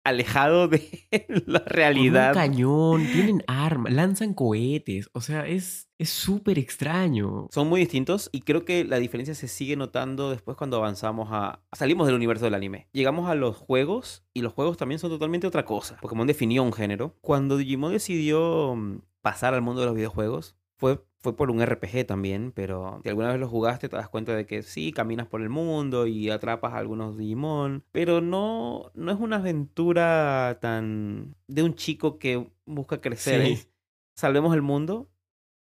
alejado 0.04 0.68
de 0.68 1.08
la 1.46 1.60
Con 1.60 1.64
un 1.64 1.66
realidad. 1.66 2.34
cañón, 2.34 3.06
tienen 3.12 3.44
armas, 3.48 3.94
lanzan 3.94 4.34
cohetes, 4.34 5.10
o 5.14 5.22
sea, 5.22 5.48
es 5.48 5.92
es 6.02 6.10
súper 6.10 6.58
extraño. 6.58 7.48
Son 7.52 7.70
muy 7.70 7.80
distintos 7.82 8.32
y 8.32 8.42
creo 8.42 8.66
que 8.66 8.84
la 8.84 8.98
diferencia 8.98 9.36
se 9.36 9.48
sigue 9.48 9.76
notando 9.76 10.32
después 10.32 10.58
cuando 10.58 10.78
avanzamos 10.78 11.30
a... 11.32 11.62
Salimos 11.74 12.08
del 12.08 12.16
universo 12.16 12.46
del 12.46 12.56
anime. 12.56 12.88
Llegamos 12.92 13.30
a 13.30 13.36
los 13.36 13.56
juegos 13.56 14.26
y 14.34 14.42
los 14.42 14.52
juegos 14.52 14.78
también 14.78 14.98
son 14.98 15.12
totalmente 15.12 15.46
otra 15.46 15.64
cosa. 15.64 15.98
Pokémon 16.02 16.26
definió 16.26 16.64
un 16.64 16.74
género. 16.74 17.16
Cuando 17.22 17.56
Digimon 17.56 17.92
decidió 17.92 18.74
mm, 18.76 19.02
pasar 19.22 19.54
al 19.54 19.62
mundo 19.62 19.82
de 19.82 19.88
los 19.88 19.96
videojuegos, 19.96 20.58
fue, 20.76 21.06
fue 21.22 21.36
por 21.36 21.52
un 21.52 21.62
RPG 21.64 22.06
también, 22.08 22.52
pero 22.52 23.00
si 23.04 23.10
alguna 23.10 23.30
vez 23.30 23.40
lo 23.40 23.48
jugaste 23.48 23.90
te 23.90 23.96
das 23.96 24.10
cuenta 24.10 24.36
de 24.36 24.46
que 24.46 24.64
sí, 24.64 24.92
caminas 24.92 25.28
por 25.28 25.42
el 25.42 25.50
mundo 25.50 26.08
y 26.08 26.30
atrapas 26.30 26.74
a 26.74 26.78
algunos 26.78 27.18
Digimon, 27.18 27.84
pero 27.92 28.22
no, 28.22 28.92
no 28.96 29.12
es 29.12 29.20
una 29.20 29.38
aventura 29.38 30.58
tan 30.62 31.36
de 31.48 31.64
un 31.64 31.76
chico 31.76 32.18
que 32.18 32.48
busca 32.66 33.02
crecer. 33.02 33.46
Sí. 33.46 33.68
Salvemos 34.16 34.54
el 34.56 34.62
mundo 34.62 35.10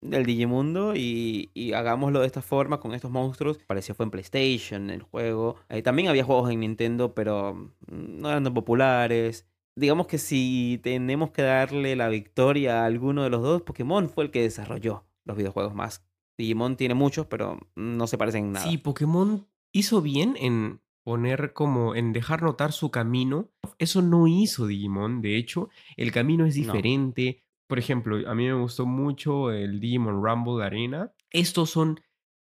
del 0.00 0.24
Digimundo 0.24 0.94
y, 0.94 1.50
y 1.54 1.72
hagámoslo 1.72 2.20
de 2.20 2.26
esta 2.26 2.42
forma 2.42 2.78
con 2.78 2.94
estos 2.94 3.10
monstruos. 3.10 3.58
Parecía 3.66 3.94
fue 3.94 4.04
en 4.04 4.10
PlayStation 4.10 4.90
el 4.90 5.02
juego. 5.02 5.56
Eh, 5.68 5.82
también 5.82 6.08
había 6.08 6.24
juegos 6.24 6.50
en 6.50 6.60
Nintendo, 6.60 7.14
pero 7.14 7.74
no 7.88 8.28
eran 8.28 8.44
tan 8.44 8.54
populares. 8.54 9.46
Digamos 9.74 10.06
que 10.06 10.18
si 10.18 10.80
tenemos 10.82 11.30
que 11.30 11.42
darle 11.42 11.96
la 11.96 12.08
victoria 12.08 12.82
a 12.82 12.86
alguno 12.86 13.24
de 13.24 13.30
los 13.30 13.42
dos, 13.42 13.62
Pokémon 13.62 14.08
fue 14.08 14.24
el 14.24 14.30
que 14.30 14.42
desarrolló 14.42 15.07
los 15.28 15.36
videojuegos 15.36 15.74
más. 15.74 16.04
Digimon 16.36 16.76
tiene 16.76 16.94
muchos, 16.94 17.26
pero 17.26 17.58
no 17.76 18.06
se 18.08 18.18
parecen 18.18 18.46
en 18.46 18.52
nada. 18.52 18.66
Sí, 18.68 18.78
Pokémon 18.78 19.46
hizo 19.72 20.02
bien 20.02 20.34
en 20.38 20.80
poner 21.04 21.52
como, 21.52 21.94
en 21.94 22.12
dejar 22.12 22.42
notar 22.42 22.72
su 22.72 22.90
camino. 22.90 23.50
Eso 23.78 24.02
no 24.02 24.26
hizo 24.26 24.66
Digimon, 24.66 25.20
de 25.22 25.36
hecho, 25.36 25.68
el 25.96 26.10
camino 26.12 26.44
es 26.46 26.56
No. 26.56 26.62
diferente. 26.64 27.44
Por 27.66 27.78
ejemplo, 27.78 28.16
a 28.28 28.34
mí 28.34 28.46
me 28.46 28.54
gustó 28.54 28.86
mucho 28.86 29.50
el 29.52 29.78
Digimon 29.80 30.22
Rumble 30.24 30.64
Arena. 30.64 31.12
Estos 31.30 31.70
son 31.70 32.00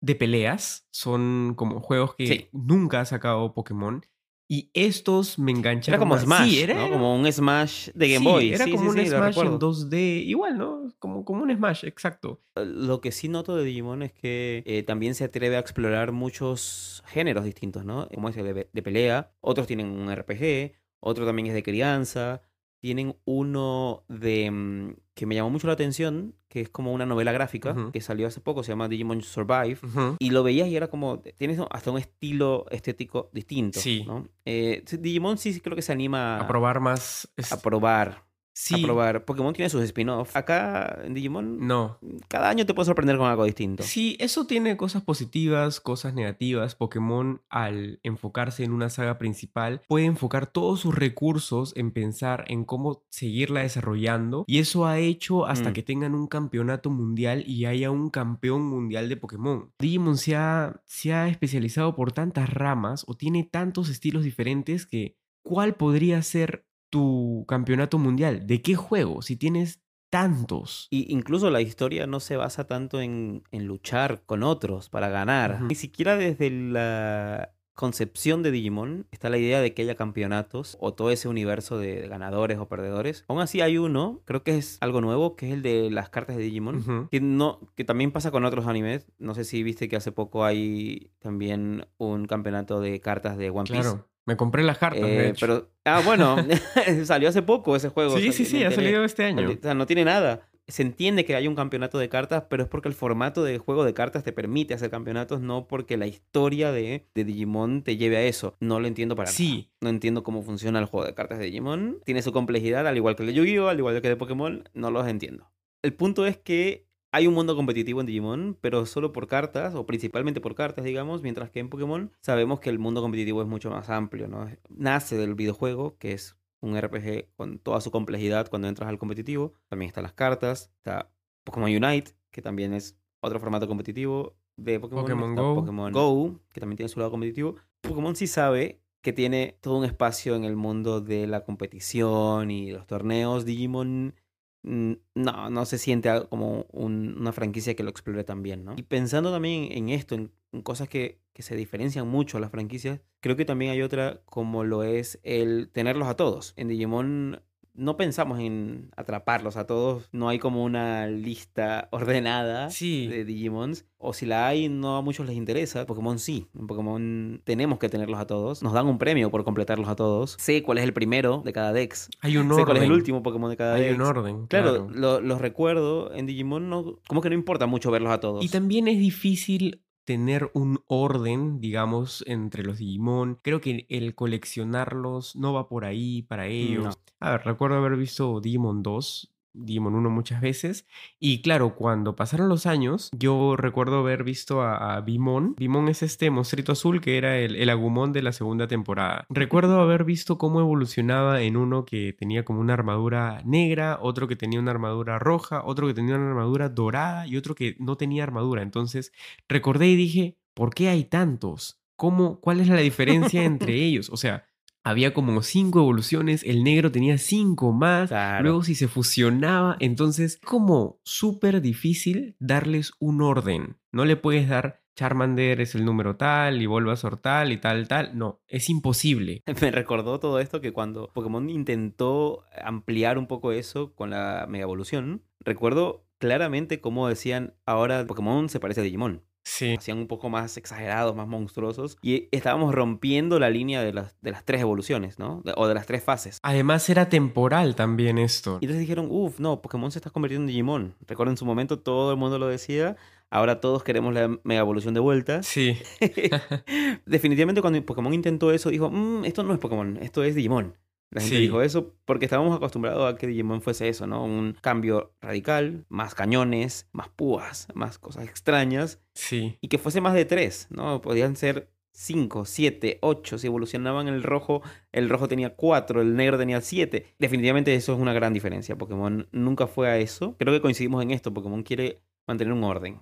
de 0.00 0.14
peleas, 0.16 0.86
son 0.90 1.54
como 1.56 1.80
juegos 1.80 2.14
que 2.16 2.26
Sí. 2.26 2.48
nunca 2.52 3.00
ha 3.00 3.04
sacado 3.04 3.54
Pokémon. 3.54 4.04
Y 4.46 4.70
estos 4.74 5.38
me 5.38 5.52
engancharon 5.52 5.94
Era 5.94 5.98
como. 5.98 6.18
Smash, 6.18 6.50
Sí, 6.50 6.60
era 6.60 6.74
¿no? 6.74 6.90
Como 6.90 7.14
un 7.16 7.30
Smash 7.32 7.88
de 7.94 8.08
Game 8.08 8.18
sí, 8.26 8.30
Boy. 8.32 8.52
Era 8.52 8.64
Sí, 8.66 8.70
como 8.72 8.90
un 8.90 8.96
Smash 8.96 9.12
en 9.12 9.22
recuerdo. 9.22 9.58
2D, 9.58 10.22
igual, 10.26 10.58
¿no? 10.58 10.92
Como, 10.98 11.24
como 11.24 11.42
un 11.42 11.54
Smash, 11.54 11.84
exacto. 11.84 12.42
Lo 12.54 13.00
que 13.00 13.10
sí 13.10 13.28
noto 13.28 13.56
de 13.56 13.64
Digimon 13.64 14.02
es 14.02 14.12
que 14.12 14.62
eh, 14.66 14.82
también 14.82 15.14
se 15.14 15.24
atreve 15.24 15.56
a 15.56 15.60
explorar 15.60 16.12
muchos 16.12 17.02
géneros 17.06 17.44
distintos, 17.44 17.84
¿no? 17.86 18.06
Como 18.08 18.28
es 18.28 18.36
el 18.36 18.44
de, 18.54 18.68
de 18.70 18.82
pelea, 18.82 19.32
otros 19.40 19.66
tienen 19.66 19.86
un 19.88 20.14
RPG, 20.14 20.72
otro 21.00 21.24
también 21.24 21.46
es 21.48 21.54
de 21.54 21.62
crianza, 21.62 22.42
tienen 22.84 23.16
uno 23.24 24.04
de 24.08 24.50
mm, 24.50 24.96
que 25.14 25.24
me 25.24 25.34
llamó 25.34 25.48
mucho 25.48 25.66
la 25.68 25.72
atención, 25.72 26.34
que 26.48 26.60
es 26.60 26.68
como 26.68 26.92
una 26.92 27.06
novela 27.06 27.32
gráfica 27.32 27.74
que 27.94 28.02
salió 28.02 28.26
hace 28.26 28.42
poco, 28.42 28.62
se 28.62 28.72
llama 28.72 28.88
Digimon 28.88 29.22
Survive. 29.22 29.78
Y 30.18 30.28
lo 30.28 30.42
veías 30.42 30.68
y 30.68 30.76
era 30.76 30.88
como, 30.88 31.20
tienes 31.20 31.58
hasta 31.70 31.90
un 31.90 31.96
estilo 31.98 32.66
estético 32.70 33.30
distinto, 33.32 33.80
Sí. 33.80 34.04
¿no? 34.06 34.28
Eh, 34.44 34.82
sí, 34.84 34.98
Digimon 34.98 35.38
sí 35.38 35.58
creo 35.60 35.74
que 35.74 35.80
se 35.80 35.92
anima 35.92 36.40
A 36.40 36.46
probar 36.46 36.80
más. 36.80 37.26
es- 37.38 37.52
a 37.52 37.62
probar, 37.62 38.22
sí. 38.54 38.82
a 38.82 38.86
probar. 38.86 39.24
Pokémon 39.26 39.52
tiene 39.52 39.68
sus 39.68 39.82
spin-offs. 39.82 40.34
Acá 40.34 41.00
en 41.04 41.12
Digimon, 41.12 41.66
No. 41.66 41.98
cada 42.28 42.48
año 42.48 42.64
te 42.64 42.72
puede 42.72 42.86
sorprender 42.86 43.18
con 43.18 43.26
algo 43.28 43.44
distinto. 43.44 43.82
Sí, 43.82 44.16
eso 44.20 44.46
tiene 44.46 44.76
cosas 44.78 45.02
positivas, 45.02 45.80
cosas 45.80 46.14
negativas. 46.14 46.74
Pokémon, 46.74 47.42
al 47.50 48.00
enfocarse 48.02 48.64
en 48.64 48.72
una 48.72 48.88
saga 48.88 49.18
principal, 49.18 49.82
puede 49.88 50.06
enfocar 50.06 50.46
todos 50.46 50.80
sus 50.80 50.94
recursos 50.94 51.72
en 51.76 51.90
pensar 51.90 52.44
en 52.48 52.64
cómo 52.64 53.04
seguirla 53.10 53.60
desarrollando. 53.60 54.44
Y 54.46 54.58
eso 54.60 54.86
ha 54.86 54.98
hecho 54.98 55.46
hasta 55.46 55.70
Mm. 55.70 55.72
que 55.72 55.82
tengan 55.82 56.14
un 56.14 56.26
campeonato 56.28 56.90
mundial 56.90 57.44
y 57.46 57.64
haya 57.66 57.90
un 57.90 58.08
campeón 58.10 58.62
mundial 58.62 59.08
de 59.08 59.16
Pokémon. 59.16 59.72
Digimon 59.78 60.16
se 60.16 60.36
ha, 60.36 60.80
se 60.86 61.12
ha 61.12 61.28
especializado 61.28 61.94
por 61.96 62.12
tantas 62.12 62.48
ramas 62.48 63.04
o 63.08 63.14
tiene 63.14 63.42
tantos 63.44 63.88
estilos 63.88 64.22
diferentes 64.24 64.86
que 64.86 65.16
¿cuál 65.42 65.74
podría 65.74 66.22
ser 66.22 66.66
tu 66.94 67.44
campeonato 67.48 67.98
mundial? 67.98 68.46
¿De 68.46 68.62
qué 68.62 68.76
juego? 68.76 69.20
Si 69.20 69.34
tienes 69.34 69.80
tantos. 70.10 70.86
Y 70.90 71.12
incluso 71.12 71.50
la 71.50 71.60
historia 71.60 72.06
no 72.06 72.20
se 72.20 72.36
basa 72.36 72.68
tanto 72.68 73.00
en, 73.00 73.42
en 73.50 73.66
luchar 73.66 74.22
con 74.26 74.44
otros 74.44 74.90
para 74.90 75.08
ganar. 75.08 75.60
Ni 75.62 75.74
siquiera 75.74 76.16
desde 76.16 76.50
la 76.50 77.52
concepción 77.72 78.44
de 78.44 78.52
Digimon 78.52 79.08
está 79.10 79.28
la 79.28 79.38
idea 79.38 79.60
de 79.60 79.74
que 79.74 79.82
haya 79.82 79.96
campeonatos 79.96 80.76
o 80.78 80.94
todo 80.94 81.10
ese 81.10 81.26
universo 81.26 81.78
de 81.78 82.06
ganadores 82.06 82.58
o 82.58 82.68
perdedores. 82.68 83.24
Aún 83.26 83.40
así 83.40 83.60
hay 83.60 83.76
uno, 83.76 84.22
creo 84.24 84.44
que 84.44 84.56
es 84.56 84.78
algo 84.80 85.00
nuevo, 85.00 85.34
que 85.34 85.48
es 85.48 85.54
el 85.54 85.62
de 85.62 85.90
las 85.90 86.10
cartas 86.10 86.36
de 86.36 86.44
Digimon. 86.44 87.08
Que, 87.10 87.20
no, 87.20 87.58
que 87.74 87.82
también 87.82 88.12
pasa 88.12 88.30
con 88.30 88.44
otros 88.44 88.68
animes. 88.68 89.08
No 89.18 89.34
sé 89.34 89.42
si 89.42 89.64
viste 89.64 89.88
que 89.88 89.96
hace 89.96 90.12
poco 90.12 90.44
hay 90.44 91.10
también 91.18 91.88
un 91.98 92.26
campeonato 92.26 92.80
de 92.80 93.00
cartas 93.00 93.36
de 93.36 93.50
One 93.50 93.64
Piece. 93.64 93.82
Claro, 93.82 94.08
me 94.26 94.36
compré 94.36 94.62
las 94.62 94.78
cartas, 94.78 95.02
de 95.02 95.26
Eh, 95.26 95.28
hecho. 95.30 95.46
pero, 95.46 95.70
ah, 95.84 96.00
bueno, 96.04 96.36
salió 97.04 97.28
hace 97.28 97.42
poco 97.42 97.76
ese 97.76 97.88
juego. 97.88 98.16
Sí, 98.18 98.32
sí, 98.32 98.44
sí, 98.44 98.64
ha 98.64 98.70
salido 98.70 99.04
este 99.04 99.24
año. 99.24 99.50
O 99.50 99.56
sea, 99.62 99.74
no 99.74 99.86
tiene 99.86 100.04
nada. 100.04 100.48
Se 100.66 100.80
entiende 100.80 101.26
que 101.26 101.34
hay 101.36 101.46
un 101.46 101.54
campeonato 101.54 101.98
de 101.98 102.08
cartas, 102.08 102.44
pero 102.48 102.62
es 102.62 102.68
porque 102.70 102.88
el 102.88 102.94
formato 102.94 103.44
de 103.44 103.58
juego 103.58 103.84
de 103.84 103.92
cartas 103.92 104.24
te 104.24 104.32
permite 104.32 104.72
hacer 104.72 104.88
campeonatos, 104.90 105.42
no 105.42 105.68
porque 105.68 105.98
la 105.98 106.06
historia 106.06 106.72
de, 106.72 107.06
de 107.14 107.24
Digimon 107.24 107.82
te 107.82 107.98
lleve 107.98 108.16
a 108.16 108.22
eso. 108.22 108.56
No 108.60 108.80
lo 108.80 108.86
entiendo 108.86 109.14
para 109.14 109.26
nada. 109.26 109.36
Sí, 109.36 109.70
No 109.82 109.90
entiendo 109.90 110.22
cómo 110.22 110.42
funciona 110.42 110.78
el 110.78 110.86
juego 110.86 111.04
de 111.06 111.12
cartas 111.14 111.38
de 111.38 111.44
Digimon. 111.44 112.00
Tiene 112.06 112.22
su 112.22 112.32
complejidad, 112.32 112.86
al 112.88 112.96
igual 112.96 113.14
que 113.14 113.24
el 113.24 113.26
de 113.26 113.34
Yu-Gi-Oh!, 113.34 113.68
al 113.68 113.76
igual 113.78 114.00
que 114.00 114.08
el 114.08 114.14
de 114.14 114.16
Pokémon. 114.16 114.66
No 114.72 114.90
los 114.90 115.06
entiendo. 115.06 115.50
El 115.82 115.92
punto 115.92 116.26
es 116.26 116.38
que 116.38 116.86
hay 117.14 117.28
un 117.28 117.34
mundo 117.34 117.54
competitivo 117.54 118.00
en 118.00 118.06
Digimon, 118.06 118.58
pero 118.60 118.86
solo 118.86 119.12
por 119.12 119.28
cartas, 119.28 119.76
o 119.76 119.86
principalmente 119.86 120.40
por 120.40 120.56
cartas, 120.56 120.84
digamos, 120.84 121.22
mientras 121.22 121.48
que 121.48 121.60
en 121.60 121.68
Pokémon 121.68 122.10
sabemos 122.20 122.58
que 122.58 122.70
el 122.70 122.80
mundo 122.80 123.02
competitivo 123.02 123.40
es 123.40 123.46
mucho 123.46 123.70
más 123.70 123.88
amplio, 123.88 124.26
¿no? 124.26 124.50
Nace 124.68 125.16
del 125.16 125.36
videojuego, 125.36 125.96
que 125.98 126.10
es 126.10 126.36
un 126.60 126.76
RPG 126.76 127.28
con 127.36 127.60
toda 127.60 127.80
su 127.80 127.92
complejidad 127.92 128.48
cuando 128.48 128.66
entras 128.66 128.88
al 128.88 128.98
competitivo. 128.98 129.54
También 129.68 129.90
están 129.90 130.02
las 130.02 130.12
cartas, 130.12 130.72
está 130.78 131.08
Pokémon 131.44 131.70
Unite, 131.70 132.16
que 132.32 132.42
también 132.42 132.74
es 132.74 132.98
otro 133.20 133.38
formato 133.38 133.68
competitivo 133.68 134.34
de 134.56 134.80
Pokémon. 134.80 135.04
Pokémon 135.04 135.34
Go. 135.36 135.54
Pokémon 135.54 135.92
Go, 135.92 136.40
que 136.52 136.58
también 136.58 136.78
tiene 136.78 136.88
su 136.88 136.98
lado 136.98 137.12
competitivo. 137.12 137.54
Pokémon 137.82 138.16
sí 138.16 138.26
sabe 138.26 138.80
que 139.02 139.12
tiene 139.12 139.56
todo 139.60 139.78
un 139.78 139.84
espacio 139.84 140.34
en 140.34 140.42
el 140.42 140.56
mundo 140.56 141.00
de 141.00 141.28
la 141.28 141.44
competición 141.44 142.50
y 142.50 142.72
los 142.72 142.88
torneos. 142.88 143.44
Digimon 143.44 144.16
no, 144.64 145.50
no 145.50 145.64
se 145.66 145.78
siente 145.78 146.10
como 146.28 146.66
un- 146.72 147.16
una 147.18 147.32
franquicia 147.32 147.74
que 147.76 147.82
lo 147.82 147.90
explore 147.90 148.24
tan 148.24 148.42
bien, 148.42 148.64
¿no? 148.64 148.74
Y 148.76 148.82
pensando 148.82 149.30
también 149.32 149.68
en 149.72 149.88
esto, 149.90 150.14
en, 150.14 150.32
en 150.52 150.62
cosas 150.62 150.88
que, 150.88 151.20
que 151.32 151.42
se 151.42 151.54
diferencian 151.56 152.08
mucho 152.08 152.38
a 152.38 152.40
las 152.40 152.50
franquicias, 152.50 153.00
creo 153.20 153.36
que 153.36 153.44
también 153.44 153.72
hay 153.72 153.82
otra 153.82 154.22
como 154.24 154.64
lo 154.64 154.82
es 154.82 155.20
el 155.22 155.68
tenerlos 155.72 156.08
a 156.08 156.16
todos. 156.16 156.54
En 156.56 156.68
Digimon 156.68 157.42
no 157.74 157.96
pensamos 157.96 158.38
en 158.40 158.90
atraparlos 158.96 159.56
a 159.56 159.66
todos, 159.66 160.08
no 160.12 160.28
hay 160.28 160.38
como 160.38 160.64
una 160.64 161.06
lista 161.06 161.88
ordenada 161.92 162.70
Sí. 162.70 163.06
de 163.08 163.24
Digimons, 163.24 163.84
o 163.98 164.12
si 164.12 164.26
la 164.26 164.46
hay, 164.46 164.68
no 164.68 164.96
a 164.96 165.02
muchos 165.02 165.26
les 165.26 165.34
interesa. 165.36 165.86
Pokémon 165.86 166.18
sí, 166.18 166.46
en 166.58 166.66
Pokémon 166.66 167.40
tenemos 167.44 167.78
que 167.78 167.88
tenerlos 167.88 168.20
a 168.20 168.26
todos, 168.26 168.62
nos 168.62 168.72
dan 168.74 168.86
un 168.86 168.98
premio 168.98 169.30
por 169.30 169.44
completarlos 169.44 169.88
a 169.88 169.96
todos. 169.96 170.36
Sé 170.38 170.62
cuál 170.62 170.78
es 170.78 170.84
el 170.84 170.92
primero 170.92 171.42
de 171.44 171.52
cada 171.52 171.72
Dex, 171.72 172.10
hay 172.20 172.36
un 172.36 172.46
sé 172.48 172.52
orden. 172.52 172.64
cuál 172.66 172.76
es 172.78 172.82
el 172.84 172.92
último 172.92 173.22
Pokémon 173.22 173.50
de 173.50 173.56
cada 173.56 173.74
Hay 173.74 173.82
Dex. 173.84 173.94
un 173.96 174.02
orden. 174.02 174.46
Claro, 174.46 174.86
Claro. 174.86 174.90
lo- 174.90 175.20
los 175.20 175.40
recuerdo 175.40 176.12
en 176.14 176.26
Digimon, 176.26 176.68
no, 176.68 176.98
como 177.08 177.20
que 177.22 177.28
no 177.30 177.34
importa 177.34 177.66
mucho 177.66 177.90
verlos 177.90 178.12
a 178.12 178.20
todos. 178.20 178.44
Y 178.44 178.48
también 178.48 178.88
es 178.88 178.98
difícil 178.98 179.80
tener 180.04 180.50
un 180.54 180.82
orden, 180.86 181.60
digamos, 181.60 182.24
entre 182.26 182.62
los 182.62 182.78
Digimon. 182.78 183.38
Creo 183.42 183.60
que 183.60 183.86
el 183.88 184.14
coleccionarlos 184.14 185.36
no 185.36 185.52
va 185.52 185.68
por 185.68 185.84
ahí 185.84 186.22
para 186.22 186.46
ellos. 186.46 186.84
No. 186.84 186.92
A 187.20 187.30
ver, 187.32 187.42
recuerdo 187.44 187.76
haber 187.76 187.96
visto 187.96 188.40
Digimon 188.40 188.82
2, 188.82 189.33
Digimon 189.54 189.94
1 189.94 190.10
muchas 190.10 190.40
veces. 190.40 190.86
Y 191.18 191.42
claro, 191.42 191.74
cuando 191.74 192.16
pasaron 192.16 192.48
los 192.48 192.66
años, 192.66 193.10
yo 193.16 193.56
recuerdo 193.56 194.00
haber 194.00 194.24
visto 194.24 194.62
a, 194.62 194.96
a 194.96 195.00
Bimon. 195.00 195.54
Bimon 195.56 195.88
es 195.88 196.02
este 196.02 196.30
monstruito 196.30 196.72
azul 196.72 197.00
que 197.00 197.16
era 197.16 197.38
el, 197.38 197.56
el 197.56 197.70
Agumon 197.70 198.12
de 198.12 198.22
la 198.22 198.32
segunda 198.32 198.66
temporada. 198.66 199.26
Recuerdo 199.30 199.80
haber 199.80 200.04
visto 200.04 200.36
cómo 200.36 200.60
evolucionaba 200.60 201.40
en 201.40 201.56
uno 201.56 201.84
que 201.84 202.12
tenía 202.12 202.44
como 202.44 202.60
una 202.60 202.74
armadura 202.74 203.40
negra, 203.44 203.98
otro 204.00 204.28
que 204.28 204.36
tenía 204.36 204.60
una 204.60 204.72
armadura 204.72 205.18
roja, 205.18 205.62
otro 205.64 205.86
que 205.86 205.94
tenía 205.94 206.16
una 206.16 206.28
armadura 206.28 206.68
dorada 206.68 207.26
y 207.26 207.36
otro 207.36 207.54
que 207.54 207.76
no 207.78 207.96
tenía 207.96 208.24
armadura. 208.24 208.62
Entonces 208.62 209.12
recordé 209.48 209.88
y 209.88 209.96
dije, 209.96 210.36
¿por 210.54 210.74
qué 210.74 210.88
hay 210.88 211.04
tantos? 211.04 211.80
¿Cómo, 211.96 212.40
¿Cuál 212.40 212.60
es 212.60 212.68
la 212.68 212.76
diferencia 212.80 213.44
entre 213.44 213.74
ellos? 213.74 214.10
O 214.10 214.16
sea, 214.16 214.46
había 214.84 215.14
como 215.14 215.42
cinco 215.42 215.80
evoluciones, 215.80 216.44
el 216.44 216.62
negro 216.62 216.92
tenía 216.92 217.18
cinco 217.18 217.72
más, 217.72 218.10
Claro. 218.10 218.42
luego 218.44 218.62
si 218.62 218.74
se 218.74 218.86
fusionaba, 218.86 219.76
entonces 219.80 220.38
como 220.44 221.00
súper 221.02 221.60
difícil 221.62 222.36
darles 222.38 222.92
un 222.98 223.22
orden. 223.22 223.78
No 223.90 224.04
le 224.04 224.16
puedes 224.16 224.48
dar 224.48 224.82
Charmander 224.96 225.60
es 225.60 225.74
el 225.74 225.84
número 225.84 226.16
tal 226.16 226.62
y 226.62 226.66
Bulbasaur 226.66 227.16
tal 227.16 227.50
y 227.50 227.56
tal 227.56 227.88
tal, 227.88 228.16
no, 228.16 228.40
es 228.46 228.68
imposible. 228.70 229.42
Me 229.60 229.70
recordó 229.72 230.20
todo 230.20 230.38
esto 230.38 230.60
que 230.60 230.72
cuando 230.72 231.10
Pokémon 231.12 231.50
intentó 231.50 232.44
ampliar 232.62 233.18
un 233.18 233.26
poco 233.26 233.50
eso 233.52 233.94
con 233.94 234.10
la 234.10 234.46
Mega 234.48 234.62
Evolución, 234.64 235.22
recuerdo 235.40 236.06
claramente 236.18 236.80
cómo 236.80 237.08
decían 237.08 237.54
ahora 237.66 238.06
Pokémon 238.06 238.48
se 238.48 238.60
parece 238.60 238.82
a 238.82 238.84
Digimon. 238.84 239.22
Sí. 239.44 239.74
Hacían 239.78 239.98
un 239.98 240.06
poco 240.06 240.30
más 240.30 240.56
exagerados, 240.56 241.14
más 241.14 241.28
monstruosos. 241.28 241.96
Y 242.02 242.28
estábamos 242.32 242.74
rompiendo 242.74 243.38
la 243.38 243.50
línea 243.50 243.82
de 243.82 243.92
las, 243.92 244.16
de 244.22 244.30
las 244.30 244.44
tres 244.44 244.62
evoluciones, 244.62 245.18
¿no? 245.18 245.42
De- 245.44 245.52
o 245.56 245.68
de 245.68 245.74
las 245.74 245.86
tres 245.86 246.02
fases. 246.02 246.38
Además 246.42 246.88
era 246.88 247.08
temporal 247.10 247.74
también 247.76 248.16
esto. 248.18 248.58
Y 248.60 248.64
entonces 248.64 248.80
dijeron, 248.80 249.06
uff, 249.10 249.38
no, 249.40 249.60
Pokémon 249.62 249.90
se 249.92 249.98
está 249.98 250.10
convirtiendo 250.10 250.44
en 250.44 250.46
Digimon. 250.48 250.94
Recuerdo 251.06 251.30
en 251.30 251.36
su 251.36 251.44
momento 251.44 251.78
todo 251.78 252.10
el 252.12 252.16
mundo 252.16 252.38
lo 252.38 252.48
decía. 252.48 252.96
Ahora 253.30 253.60
todos 253.60 253.82
queremos 253.82 254.14
la 254.14 254.28
mega 254.44 254.60
evolución 254.60 254.94
de 254.94 255.00
vuelta. 255.00 255.42
Sí. 255.42 255.76
Definitivamente 257.06 257.60
cuando 257.60 257.84
Pokémon 257.84 258.12
intentó 258.14 258.52
eso, 258.52 258.70
dijo, 258.70 258.90
"Mm, 258.90 259.24
esto 259.24 259.42
no 259.42 259.52
es 259.52 259.58
Pokémon, 259.58 259.98
esto 260.00 260.22
es 260.24 260.34
Digimon. 260.34 260.74
La 261.10 261.20
gente 261.20 261.36
Sí. 261.36 261.42
dijo 261.42 261.62
eso 261.62 261.94
porque 262.04 262.24
estábamos 262.26 262.56
acostumbrados 262.56 263.12
a 263.12 263.16
que 263.16 263.26
Digimon 263.28 263.62
fuese 263.62 263.88
eso, 263.88 264.06
¿no? 264.06 264.24
Un 264.24 264.56
cambio 264.60 265.14
radical, 265.20 265.84
más 265.88 266.14
cañones, 266.14 266.88
más 266.92 267.08
púas, 267.08 267.68
más 267.74 267.98
cosas 267.98 268.24
extrañas. 268.28 269.00
Sí. 269.14 269.56
Y 269.60 269.68
que 269.68 269.78
fuese 269.78 270.00
más 270.00 270.14
de 270.14 270.24
tres, 270.24 270.66
¿no? 270.70 271.00
Podían 271.00 271.36
ser 271.36 271.70
cinco, 271.92 272.44
siete, 272.44 272.98
ocho. 273.00 273.38
Si 273.38 273.46
evolucionaban 273.46 274.08
el 274.08 274.24
rojo, 274.24 274.62
el 274.90 275.08
rojo 275.08 275.28
tenía 275.28 275.54
cuatro, 275.54 276.00
el 276.00 276.16
negro 276.16 276.36
tenía 276.36 276.60
siete. 276.60 277.14
Definitivamente 277.20 277.72
eso 277.76 277.92
es 277.94 278.00
una 278.00 278.12
gran 278.12 278.32
diferencia. 278.32 278.76
Pokémon 278.76 279.28
nunca 279.30 279.68
fue 279.68 279.88
a 279.88 279.98
eso. 279.98 280.34
Creo 280.38 280.52
que 280.52 280.60
coincidimos 280.60 281.00
en 281.04 281.12
esto. 281.12 281.32
Pokémon 281.32 281.62
quiere 281.62 282.02
mantener 282.26 282.52
un 282.52 282.64
orden. 282.64 283.00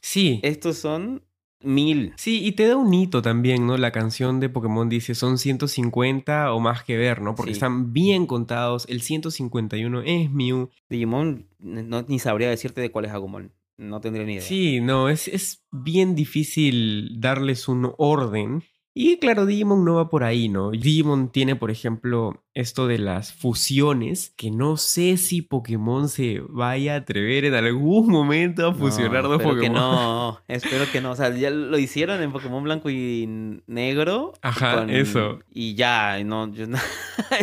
Sí. 0.00 0.40
Estos 0.42 0.78
son 0.78 1.22
mil. 1.62 2.12
Sí, 2.16 2.44
y 2.44 2.52
te 2.52 2.66
da 2.66 2.76
un 2.76 2.92
hito 2.94 3.22
también, 3.22 3.66
¿no? 3.66 3.76
La 3.76 3.92
canción 3.92 4.40
de 4.40 4.48
Pokémon 4.48 4.88
dice 4.88 5.14
son 5.14 5.38
150 5.38 6.52
o 6.52 6.60
más 6.60 6.84
que 6.84 6.96
ver, 6.96 7.20
¿no? 7.20 7.34
Porque 7.34 7.50
Sí. 7.52 7.56
están 7.58 7.92
bien 7.92 8.26
contados. 8.26 8.86
El 8.88 9.02
151 9.02 10.02
es 10.02 10.30
Mew. 10.30 10.70
Digimon, 10.88 11.46
no, 11.58 12.02
ni 12.08 12.18
sabría 12.18 12.48
decirte 12.50 12.80
de 12.80 12.90
cuál 12.90 13.04
es 13.06 13.12
Agumon. 13.12 13.52
no 13.76 14.00
tendría 14.02 14.26
ni 14.26 14.32
idea. 14.34 14.42
Sí, 14.42 14.80
no, 14.82 15.08
es, 15.08 15.26
es 15.26 15.64
bien 15.72 16.14
difícil 16.14 17.18
darles 17.18 17.66
un 17.66 17.92
orden. 17.96 18.62
Y 19.02 19.16
claro, 19.18 19.46
Digimon 19.46 19.84
no 19.84 19.94
va 19.94 20.08
por 20.10 20.24
ahí, 20.24 20.48
¿no? 20.50 20.72
Digimon 20.72 21.30
tiene, 21.30 21.56
por 21.56 21.70
ejemplo, 21.70 22.42
esto 22.52 22.86
de 22.86 22.98
las 22.98 23.32
fusiones, 23.32 24.34
que 24.36 24.50
no 24.50 24.76
sé 24.76 25.16
si 25.16 25.40
Pokémon 25.40 26.08
se 26.10 26.42
vaya 26.48 26.94
a 26.94 26.96
atrever 26.98 27.46
en 27.46 27.54
algún 27.54 28.08
momento 28.08 28.66
a 28.68 28.74
fusionar 28.74 29.22
dos 29.22 29.40
espero 29.40 29.54
Pokémon. 29.54 29.60
que 29.62 29.70
no, 29.80 30.40
espero 30.48 30.84
que 30.92 31.00
no. 31.00 31.12
O 31.12 31.16
sea, 31.16 31.34
ya 31.34 31.48
lo 31.50 31.78
hicieron 31.78 32.20
en 32.22 32.30
Pokémon 32.32 32.62
Blanco 32.62 32.90
y 32.90 33.26
Negro. 33.66 34.34
Ajá, 34.42 34.84
eso. 34.88 35.38
Y 35.50 35.74
ya, 35.76 36.22
no, 36.24 36.52
yo 36.52 36.66
no- 36.66 36.78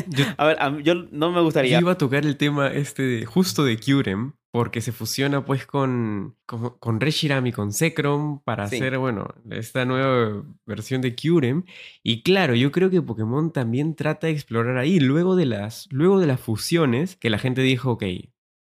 Yo- 0.10 0.26
a 0.38 0.46
ver, 0.46 0.58
a 0.62 0.78
yo 0.82 0.94
no 1.12 1.30
me 1.32 1.38
Yo 1.38 1.44
gustaría. 1.44 1.80
iba 1.80 1.94
a 1.94 1.98
tocar 1.98 2.26
el 2.26 2.38
tema 2.38 2.68
este 2.68 3.02
de, 3.04 3.26
justo 3.26 3.64
de 3.64 3.78
Kyurem, 3.78 4.34
porque 4.58 4.82
se 4.82 4.92
fusiona 4.92 5.46
pues 5.46 5.68
con, 5.68 6.36
con, 6.48 6.80
con 6.80 7.00
Reshiram 7.00 7.46
y 7.46 7.52
con 7.52 7.72
Zekrom 7.74 8.42
para 8.44 8.68
Sí. 8.68 8.78
hacer, 8.78 8.98
bueno, 8.98 9.28
esta 9.52 9.86
nueva 9.86 10.44
versión 10.66 11.00
de 11.02 11.14
Kyurem. 11.14 11.64
Y 12.02 12.24
claro, 12.24 12.56
yo 12.56 12.72
creo 12.72 12.90
que 12.90 13.04
Pokémon 13.04 13.54
también 13.54 13.96
trata 13.96 14.26
de 14.26 14.34
explorar 14.34 14.80
ahí, 14.80 15.00
luego 15.00 15.36
de 15.36 15.46
las, 15.46 15.88
luego 15.92 16.20
de 16.20 16.26
las 16.26 16.40
fusiones, 16.40 17.18
que 17.18 17.30
la 17.30 17.38
gente 17.38 17.62
dijo, 17.62 17.92
ok, 17.92 18.00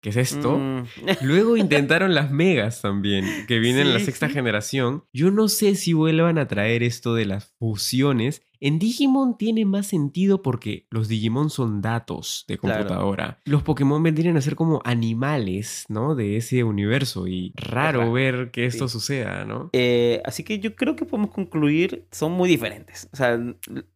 ¿qué 0.02 0.11
es 0.11 0.16
esto? 0.18 0.59
Mm, 0.59 0.85
Luego 1.22 1.56
intentaron 1.56 2.14
las 2.14 2.30
megas 2.30 2.82
también, 2.82 3.24
que 3.48 3.59
vienen 3.59 3.87
en 3.87 3.94
la 3.94 4.00
sexta 4.00 4.28
sí. 4.28 4.35
generación. 4.35 5.04
Yo 5.14 5.30
no 5.30 5.48
sé 5.48 5.76
si 5.76 5.94
vuelvan 5.94 6.37
a 6.37 6.46
traer 6.46 6.82
esto 6.82 7.14
de 7.14 7.24
las 7.24 7.54
fusiones. 7.59 8.42
En 8.66 8.81
Digimon 8.81 9.38
tiene 9.38 9.64
más 9.64 9.87
sentido 9.87 10.42
porque 10.42 10.88
los 10.90 11.07
Digimon 11.07 11.50
son 11.50 11.81
datos 11.83 12.44
de 12.48 12.59
Claro. 12.59 12.79
computadora. 12.83 13.38
Los 13.44 13.62
Pokémon 13.62 14.02
vendrían 14.02 14.37
a 14.37 14.40
ser 14.40 14.57
como 14.57 14.83
animales, 14.85 15.85
¿no? 15.88 16.16
De 16.16 16.37
ese 16.37 16.64
universo 16.64 17.29
y 17.29 17.52
raro 17.55 18.11
ver 18.11 18.50
que 18.50 18.66
esto 18.66 18.88
sí. 18.88 18.92
suceda, 18.94 19.44
¿no? 19.44 19.70
eh, 19.72 20.20
así 20.24 20.42
que 20.42 20.59
yo 20.59 20.74
creo 20.74 20.96
que 20.96 21.05
podemos 21.05 21.31
concluir, 21.31 22.09
son 22.11 22.33
muy 22.33 22.48
diferentes. 22.48 23.09
O 23.12 23.16
sea, 23.16 23.38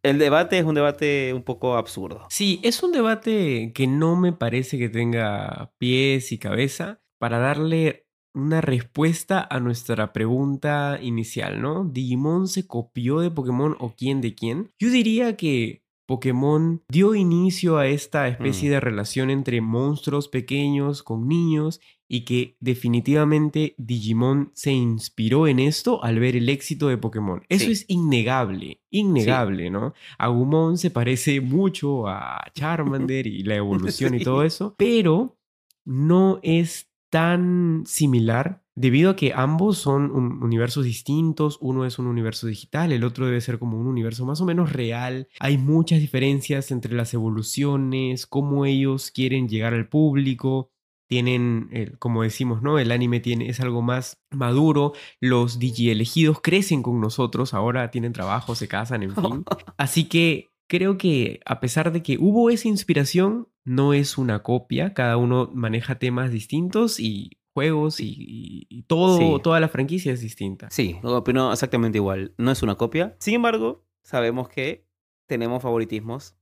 el 0.03 0.19
debate 0.19 0.57
es 0.57 0.63
un 0.63 0.75
debate 0.75 1.33
un 1.33 1.43
poco 1.43 1.75
absurdo. 1.75 2.25
Sí, 2.29 2.61
es 2.63 2.81
un 2.81 2.93
debate 2.93 3.73
que 3.75 3.87
no 3.87 4.15
me 4.15 4.31
parece 4.31 4.77
que 4.77 4.87
tenga 4.87 5.73
pies 5.79 6.31
y 6.31 6.37
cabeza 6.37 7.01
para 7.17 7.39
darle 7.39 8.07
una 8.33 8.61
respuesta 8.61 9.45
a 9.49 9.59
nuestra 9.59 10.13
pregunta 10.13 10.99
inicial, 11.01 11.61
¿no? 11.61 11.83
¿Digimon 11.85 12.47
se 12.47 12.65
copió 12.67 13.19
de 13.19 13.31
Pokémon 13.31 13.75
o 13.79 13.93
quién 13.95 14.21
de 14.21 14.33
quién? 14.35 14.71
Yo 14.79 14.89
diría 14.89 15.35
que 15.37 15.83
Pokémon 16.07 16.81
dio 16.89 17.15
inicio 17.15 17.77
a 17.77 17.87
esta 17.87 18.27
especie 18.27 18.69
Mm. 18.69 18.71
de 18.73 18.79
relación 18.79 19.29
entre 19.29 19.61
monstruos 19.61 20.27
pequeños 20.27 21.03
con 21.03 21.27
niños 21.27 21.79
y 22.09 22.25
que 22.25 22.57
definitivamente 22.59 23.73
Digimon 23.77 24.51
se 24.53 24.73
inspiró 24.73 25.47
en 25.47 25.59
esto 25.59 26.03
al 26.03 26.19
ver 26.19 26.35
el 26.35 26.49
éxito 26.49 26.89
de 26.89 26.97
Pokémon. 26.97 27.41
Eso 27.47 27.65
Sí. 27.67 27.71
es 27.71 27.85
innegable, 27.87 28.81
innegable, 28.89 29.69
¿no? 29.69 29.93
Agumon 30.17 30.77
se 30.77 30.91
parece 30.91 31.39
mucho 31.39 32.07
a 32.09 32.41
Charmander 32.53 33.27
y 33.27 33.43
la 33.43 33.55
evolución 33.55 34.13
y 34.15 34.23
todo 34.23 34.43
eso, 34.43 34.75
pero 34.77 35.37
no 35.85 36.39
es 36.43 36.90
tan 37.11 37.83
similar 37.85 38.63
debido 38.73 39.11
a 39.11 39.15
que 39.15 39.33
ambos 39.35 39.77
son 39.77 40.09
un- 40.11 40.41
universos 40.41 40.85
distintos, 40.85 41.57
uno 41.61 41.85
es 41.85 41.99
un 41.99 42.07
universo 42.07 42.47
digital, 42.47 42.91
el 42.91 43.03
otro 43.03 43.25
debe 43.27 43.41
ser 43.41 43.59
como 43.59 43.77
un 43.79 43.85
universo 43.85 44.25
más 44.25 44.41
o 44.41 44.45
menos 44.45 44.73
real. 44.73 45.27
Hay 45.39 45.57
muchas 45.59 45.99
diferencias 45.99 46.71
entre 46.71 46.95
las 46.95 47.13
evoluciones, 47.13 48.25
cómo 48.25 48.65
ellos 48.65 49.11
quieren 49.11 49.47
llegar 49.49 49.73
al 49.73 49.87
público. 49.89 50.71
Tienen, 51.07 51.69
como 51.99 52.23
decimos, 52.23 52.61
¿no? 52.61 52.79
El 52.79 52.89
anime 52.93 53.19
tiene, 53.19 53.49
es 53.49 53.59
algo 53.59 53.81
más 53.81 54.21
maduro. 54.31 54.93
Los 55.19 55.59
digi 55.59 55.89
elegidos 55.89 56.39
crecen 56.41 56.81
con 56.81 57.01
nosotros, 57.01 57.53
ahora 57.53 57.91
tienen 57.91 58.13
trabajo, 58.13 58.55
se 58.55 58.69
casan, 58.69 59.03
en 59.03 59.13
fin. 59.15 59.43
Así 59.77 60.05
que 60.05 60.50
creo 60.71 60.97
que 60.97 61.41
a 61.45 61.59
pesar 61.59 61.91
de 61.91 62.01
que 62.01 62.17
hubo 62.17 62.49
esa 62.49 62.69
inspiración, 62.69 63.49
no 63.65 63.93
es 63.93 64.17
una 64.17 64.41
copia. 64.41 64.93
Cada 64.93 65.17
uno 65.17 65.51
maneja 65.53 65.99
temas 65.99 66.31
distintos 66.31 66.97
y 66.97 67.39
juegos 67.53 67.97
y, 67.99 68.85
todo, 68.87 69.17
Sí. 69.17 69.43
toda 69.43 69.59
la 69.59 69.67
franquicia 69.67 70.13
es 70.13 70.21
distinta. 70.21 70.69
Sí, 70.71 70.97
opino 71.03 71.51
exactamente 71.51 71.97
igual. 71.97 72.33
No 72.37 72.51
es 72.51 72.63
una 72.63 72.75
copia. 72.75 73.17
Sin 73.19 73.33
embargo, 73.35 73.85
sabemos 74.01 74.47
que 74.47 74.87
tenemos 75.27 75.61
favoritismos 75.61 76.37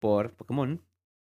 por 0.00 0.34
Pokémon. 0.36 0.80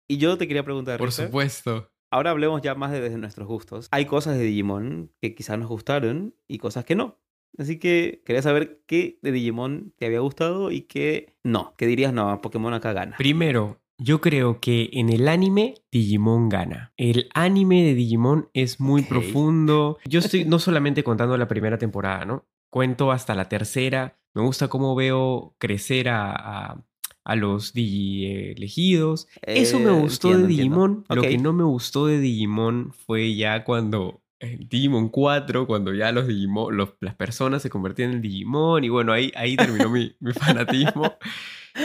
Y 0.07 0.17
yo 0.17 0.35
te 0.39 0.47
quería 0.47 0.63
preguntar, 0.63 0.97
Por 0.97 1.09
Richard, 1.09 1.27
supuesto. 1.27 1.91
ahora 2.11 2.31
hablemos 2.31 2.63
ya 2.63 2.73
más 2.73 2.91
de, 2.91 2.99
desde 2.99 3.17
nuestros 3.19 3.47
gustos. 3.47 3.87
Hay 3.91 4.05
cosas 4.05 4.39
de 4.39 4.43
Digimon 4.45 5.11
que 5.21 5.35
quizás 5.35 5.59
nos 5.59 5.69
gustaron 5.69 6.33
y 6.47 6.57
cosas 6.57 6.83
que 6.83 6.95
no. 6.95 7.19
Así 7.57 7.77
que 7.79 8.21
quería 8.25 8.41
saber 8.41 8.81
qué 8.85 9.19
de 9.21 9.31
Digimon 9.31 9.93
te 9.97 10.05
había 10.05 10.19
gustado 10.21 10.71
y 10.71 10.81
qué 10.81 11.35
no. 11.43 11.73
¿Qué 11.77 11.87
dirías? 11.87 12.13
No, 12.13 12.39
Pokémon 12.41 12.73
acá 12.73 12.93
gana. 12.93 13.17
Primero, 13.17 13.81
yo 13.97 14.21
creo 14.21 14.61
que 14.61 14.89
en 14.93 15.09
el 15.09 15.27
anime 15.27 15.73
Digimon 15.91 16.47
gana. 16.47 16.93
El 16.95 17.27
anime 17.33 17.83
de 17.83 17.95
Digimon 17.95 18.49
es 18.53 18.79
muy 18.79 19.01
profundo. 19.01 19.97
Yo 20.07 20.19
estoy 20.19 20.45
no 20.45 20.59
solamente 20.59 21.03
contando 21.03 21.37
la 21.37 21.47
primera 21.49 21.77
temporada, 21.77 22.23
¿no? 22.25 22.45
Cuento 22.69 23.11
hasta 23.11 23.35
la 23.35 23.49
tercera. 23.49 24.17
Me 24.33 24.41
gusta 24.41 24.67
cómo 24.69 24.95
veo 24.95 25.55
crecer 25.57 26.07
a, 26.09 26.31
a- 26.31 26.85
a 27.25 27.35
los 27.35 27.73
Digi 27.73 28.25
elegidos. 28.51 29.27
Eso 29.41 29.79
me 29.79 29.89
Eh, 29.89 29.99
gustó 30.01 30.29
entiendo, 30.29 30.47
de. 30.47 30.53
Digimon. 30.53 31.05
Lo 31.09 31.21
que 31.23 31.37
no 31.37 31.51
me 31.53 31.63
gustó 31.63 32.05
de 32.07 32.19
Digimon 32.19 32.93
fue 32.93 33.35
ya 33.35 33.63
cuando 33.65 34.21
Digimon 34.39 35.09
4, 35.09 35.67
cuando 35.67 35.93
ya 35.93 36.11
los 36.11 36.27
Digimon, 36.27 36.75
los- 36.77 36.93
las 37.01 37.15
personas 37.15 37.61
se 37.61 37.69
convertían 37.69 38.11
en 38.11 38.21
Digimon. 38.21 38.83
Y 38.83 38.89
bueno, 38.89 39.11
ahí, 39.13 39.31
ahí 39.35 39.55
terminó 39.57 39.89
mi, 39.89 40.15
mi 40.19 40.33
fanatismo. 40.33 41.13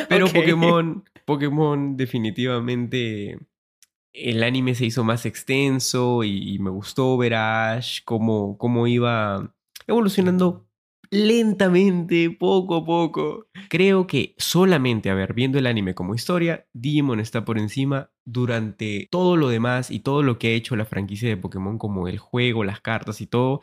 Pero 0.08 0.26
Ok. 0.26 0.32
Pokémon, 0.34 1.04
Pokémon 1.24 1.96
definitivamente 1.96 3.38
el 4.12 4.42
anime 4.44 4.74
se 4.76 4.86
hizo 4.86 5.02
más 5.04 5.26
extenso 5.26 6.22
y, 6.24 6.54
y 6.54 6.58
me 6.60 6.70
gustó 6.70 7.16
ver 7.16 7.34
a 7.34 7.72
Ash 7.72 8.00
cómo, 8.04 8.56
cómo 8.58 8.86
iba 8.86 9.52
evolucionando 9.88 10.66
lentamente, 11.10 12.30
poco 12.30 12.76
a 12.76 12.84
poco. 12.84 13.46
Creo 13.68 14.06
que 14.06 14.34
solamente, 14.38 15.10
a 15.10 15.14
ver, 15.14 15.34
viendo 15.34 15.58
el 15.58 15.66
anime 15.66 15.94
como 15.94 16.14
historia, 16.14 16.66
Digimon 16.72 17.18
está 17.20 17.44
por 17.44 17.58
encima 17.58 18.10
durante 18.24 19.08
todo 19.10 19.36
lo 19.36 19.48
demás 19.48 19.90
y 19.90 20.00
todo 20.00 20.22
lo 20.22 20.38
que 20.38 20.48
ha 20.48 20.52
hecho 20.52 20.76
la 20.76 20.84
franquicia 20.84 21.28
de 21.28 21.36
Pokémon 21.36 21.78
como 21.78 22.08
el 22.08 22.18
juego, 22.18 22.64
las 22.64 22.80
cartas 22.80 23.20
y 23.20 23.26
todo. 23.26 23.60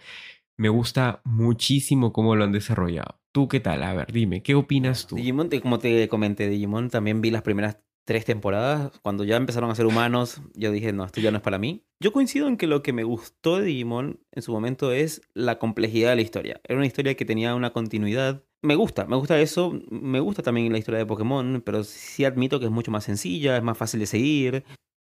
Me 0.58 0.70
gusta 0.70 1.22
muchísimo 1.24 2.14
cómo 2.14 2.36
lo 2.36 2.44
han 2.44 2.52
desarrollado. 2.52 3.20
¿Tú 3.32 3.48
qué 3.48 3.60
tal? 3.60 3.84
A 3.84 3.94
ver, 3.94 4.12
dime, 4.12 4.44
¿qué 4.44 4.56
opinas 4.56 5.08
tú? 5.08 5.16
Digimon, 5.16 5.50
como 5.62 5.80
te 5.80 6.08
comenté, 6.10 6.50
Digimon 6.50 6.90
también 6.90 7.22
vi 7.22 7.32
las 7.32 7.42
primeras 7.42 7.80
tres 8.06 8.26
temporadas. 8.26 8.92
Cuando 9.02 9.24
ya 9.24 9.38
empezaron 9.38 9.72
a 9.72 9.76
ser 9.76 9.86
humanos, 9.86 10.42
yo 10.54 10.72
dije, 10.72 10.92
no, 10.92 11.06
esto 11.06 11.22
ya 11.22 11.32
no 11.32 11.38
es 11.38 11.44
para 11.44 11.58
mí. 11.58 11.86
Yo 12.00 12.12
coincido 12.12 12.48
en 12.48 12.58
que 12.58 12.68
lo 12.68 12.84
que 12.84 12.94
me 12.94 13.04
gustó 13.04 13.58
de 13.58 13.66
Digimon 13.66 14.20
en 14.32 14.42
su 14.42 14.52
momento 14.52 14.92
es 14.92 15.22
la 15.34 15.60
complejidad 15.60 16.10
de 16.10 16.16
la 16.18 16.22
historia. 16.22 16.62
Era 16.64 16.78
una 16.78 16.88
historia 16.88 17.16
que 17.16 17.26
tenía 17.26 17.56
una 17.56 17.72
continuidad. 17.72 18.44
Me 18.64 18.76
gusta, 18.76 19.06
me 19.06 19.16
gusta 19.16 19.40
eso. 19.40 19.74
Me 19.90 20.20
gusta 20.20 20.44
también 20.44 20.72
la 20.72 20.78
historia 20.78 21.00
de 21.00 21.06
Pokémon, 21.06 21.62
pero 21.66 21.84
sí 21.84 22.26
admito 22.26 22.60
que 22.60 22.66
es 22.66 22.72
mucho 22.72 22.92
más 22.92 23.04
sencilla, 23.04 23.58
es 23.58 23.64
más 23.64 23.78
fácil 23.78 24.00
de 24.00 24.06
seguir. 24.06 24.64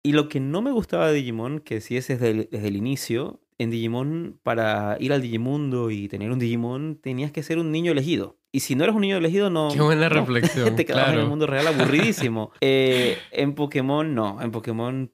Y 0.02 0.12
lo 0.12 0.28
que 0.28 0.40
no 0.40 0.62
me 0.62 0.72
gustaba 0.72 1.08
de 1.08 1.14
Digimon, 1.14 1.60
que 1.60 1.80
sí 1.80 1.96
es 1.96 2.08
desde 2.08 2.30
el, 2.30 2.48
desde 2.50 2.68
el 2.68 2.76
inicio, 2.76 3.40
en 3.58 3.70
Digimon, 3.70 4.40
para 4.42 4.96
ir 5.00 5.12
al 5.12 5.20
Digimundo 5.20 5.90
y 5.90 6.08
tener 6.08 6.30
un 6.30 6.38
Digimon, 6.38 6.96
tenías 6.96 7.32
que 7.32 7.42
ser 7.42 7.58
un 7.58 7.70
niño 7.70 7.92
elegido. 7.92 8.38
Y 8.52 8.60
si 8.60 8.74
no 8.74 8.84
eres 8.84 8.96
un 8.96 9.02
niño 9.02 9.18
elegido, 9.18 9.50
no. 9.50 9.68
Qué 9.72 9.80
buena 9.82 10.08
no, 10.08 10.14
reflexión, 10.14 10.74
te 10.76 10.86
quedabas 10.86 11.12
en 11.12 11.20
el 11.20 11.26
mundo 11.26 11.46
real 11.46 11.66
aburridísimo. 11.66 12.52
Eh, 12.60 13.18
en 13.30 13.54
Pokémon, 13.54 14.14
no. 14.14 14.40
En 14.40 14.50
Pokémon, 14.50 15.12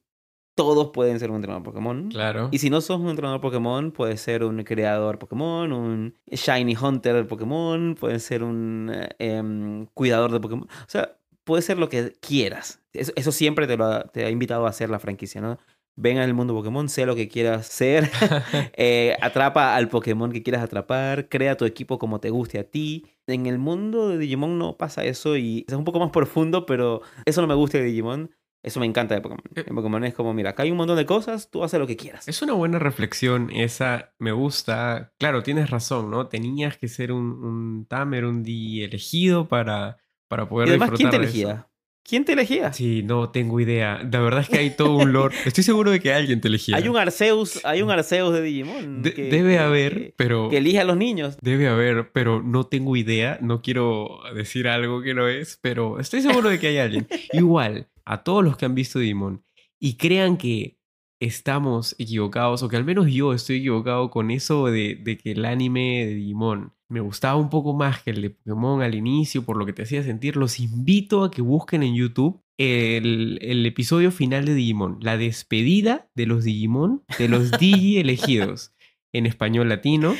todos 0.57 0.89
pueden 0.89 1.21
ser 1.21 1.31
un 1.31 1.37
entrenador 1.37 1.63
Pokémon. 1.63 2.09
Claro. 2.09 2.49
Y 2.51 2.59
si 2.59 2.71
no 2.71 2.81
sos 2.81 2.99
un 2.99 3.11
entrenador 3.11 3.41
Pokémon, 3.41 3.93
puedes 3.93 4.23
ser 4.23 4.43
un 4.43 4.65
creador 4.65 5.19
Pokémon, 5.19 5.71
un 5.71 6.15
Shiny 6.27 6.75
Hunter 6.75 7.27
Pokémon, 7.29 7.95
puedes 7.95 8.25
ser 8.25 8.43
un 8.43 8.91
eh, 8.93 9.09
em, 9.19 9.87
cuidador 9.93 10.33
de 10.33 10.41
Pokémon. 10.41 10.67
O 10.67 10.89
sea, 10.89 11.19
puede 11.45 11.63
ser 11.63 11.79
lo 11.79 11.91
que 11.91 12.15
quieras. 12.21 12.81
Eso, 12.95 13.13
eso 13.17 13.33
siempre 13.33 13.67
te, 13.67 13.77
lo 13.77 13.85
ha, 13.85 14.05
te 14.05 14.25
ha 14.25 14.31
invitado 14.31 14.67
a 14.67 14.71
hacer 14.71 14.89
la 14.89 14.99
franquicia, 14.99 15.43
¿no? 15.43 15.59
Ven 15.95 16.19
al 16.19 16.33
mundo 16.33 16.55
Pokémon, 16.55 16.89
sé 16.89 17.05
lo 17.05 17.15
que 17.15 17.29
quieras 17.29 17.67
ser, 17.67 18.11
eh, 18.77 19.15
atrapa 19.21 19.77
al 19.77 19.89
Pokémon 19.89 20.33
que 20.33 20.43
quieras 20.43 20.63
atrapar, 20.63 21.29
crea 21.29 21.59
tu 21.59 21.67
equipo 21.67 21.99
como 21.99 22.19
te 22.19 22.31
guste 22.31 22.59
a 22.59 22.65
ti. 22.65 23.05
En 23.27 23.45
el 23.45 23.59
mundo 23.59 24.09
de 24.09 24.17
Digimon 24.17 24.59
no 24.59 24.79
pasa 24.79 25.05
eso 25.05 25.37
y 25.37 25.67
es 25.69 25.75
un 25.75 25.85
poco 25.85 26.01
más 26.01 26.11
profundo, 26.11 26.65
pero 26.65 27.03
eso 27.27 27.43
no 27.43 27.47
me 27.47 27.55
gusta 27.55 27.77
de 27.77 27.85
Digimon. 27.85 28.31
Eso 28.67 28.81
me 28.81 28.87
encanta 28.87 29.15
de 29.15 29.21
Pokémon. 29.21 29.43
En 29.55 29.75
Pokémon 29.75 30.05
es 30.05 30.13
como, 30.13 30.35
mira, 30.35 30.51
acá 30.51 30.65
hay 30.65 30.73
un 30.73 30.77
montón 30.77 30.97
de 30.97 31.07
cosas, 31.07 31.51
tú 31.51 31.63
haces 31.65 31.79
lo 31.81 31.87
que 31.87 31.97
quieras. 31.97 32.27
Es 32.27 32.43
una 32.43 32.53
buena 32.53 32.79
reflexión, 32.79 33.49
esa 33.55 34.13
me 34.19 34.33
gusta. 34.33 35.13
Claro, 35.19 35.43
tienes 35.45 35.71
razón, 35.71 36.11
¿no? 36.11 36.27
Tenías 36.27 36.77
que 36.77 36.89
ser 36.89 37.13
un, 37.13 37.25
un 37.45 37.87
Tamer, 37.89 38.25
un 38.25 38.43
Di 38.43 38.83
elegido 38.83 39.47
para, 39.49 39.99
para 40.29 40.49
poder 40.49 40.67
Y 40.69 40.71
además, 40.73 40.91
¿quién 40.97 41.11
te 41.11 41.19
de 41.19 41.25
eso. 41.25 41.33
elegía? 41.33 41.69
¿Quién 42.09 42.25
te 42.25 42.35
elegía? 42.35 42.73
Sí, 42.73 43.03
no 43.03 43.31
tengo 43.31 43.59
idea. 43.59 44.01
La 44.13 44.21
verdad 44.21 44.41
es 44.43 44.49
que 44.49 44.59
hay 44.59 44.71
todo 44.71 44.97
un 44.97 45.13
lore. 45.13 45.35
Estoy 45.45 45.65
seguro 45.65 45.91
de 45.91 45.99
que 45.99 46.13
alguien 46.13 46.41
te 46.41 46.47
elegía. 46.47 46.77
Hay 46.77 46.87
un 46.87 46.97
Arceus, 46.97 47.65
hay 47.65 47.83
un 47.83 47.91
Arceus 47.91 48.33
de 48.33 48.43
Digimon. 48.43 49.03
De- 49.03 49.13
que- 49.13 49.25
debe 49.29 49.55
que- 49.55 49.59
haber, 49.59 50.15
pero... 50.17 50.49
Que 50.49 50.59
elige 50.59 50.79
a 50.79 50.85
los 50.85 50.97
niños. 50.97 51.37
Debe 51.41 51.67
haber, 51.67 52.11
pero 52.13 52.43
no 52.45 52.63
tengo 52.65 52.95
idea. 52.97 53.39
No 53.41 53.61
quiero 53.61 54.21
decir 54.37 54.69
algo 54.69 55.03
que 55.03 55.15
no 55.15 55.27
es, 55.27 55.59
pero 55.61 55.99
estoy 55.99 56.21
seguro 56.23 56.49
de 56.49 56.61
que 56.61 56.69
hay 56.69 56.79
alguien. 56.79 57.09
Igual, 57.33 57.89
a 58.07 58.23
todos 58.25 58.43
los 58.43 58.57
que 58.57 58.65
han 58.65 58.75
visto 58.75 58.99
Digimon 58.99 59.45
y 59.79 59.97
crean 59.97 60.39
que 60.39 60.79
estamos 61.21 61.95
equivocados, 61.99 62.63
o 62.63 62.69
que 62.69 62.77
al 62.77 62.85
menos 62.85 63.07
yo 63.07 63.33
estoy 63.33 63.57
equivocado 63.57 64.11
con 64.11 64.31
eso 64.31 64.67
de, 64.67 64.97
de 64.97 65.17
que 65.19 65.33
el 65.33 65.45
anime 65.45 66.07
de 66.07 66.15
Digimon 66.15 66.73
me 66.89 67.01
gustaba 67.01 67.37
un 67.37 67.51
poco 67.51 67.75
más 67.75 68.03
que 68.03 68.11
el 68.11 68.23
de 68.23 68.31
Pokémon 68.31 68.83
al 68.83 68.95
inicio, 68.95 69.45
por 69.45 69.57
lo 69.57 69.67
que 69.67 69.73
te 69.73 69.83
hacía 69.83 70.03
sentir, 70.03 70.37
los 70.37 70.61
invito 70.61 71.25
a 71.25 71.31
que 71.31 71.43
busquen 71.43 71.83
en 71.83 71.95
YouTube 71.95 72.41
el, 72.59 73.39
el 73.43 73.67
episodio 73.67 74.11
final 74.11 74.45
de 74.45 74.55
Digimon, 74.55 74.99
la 75.01 75.17
despedida 75.17 76.09
de 76.15 76.27
los 76.27 76.45
Digimon, 76.45 77.05
de 77.19 77.29
los 77.29 77.51
Digi 77.59 77.99
elegidos 77.99 78.75
en 79.13 79.27
español 79.27 79.69
latino. 79.69 80.15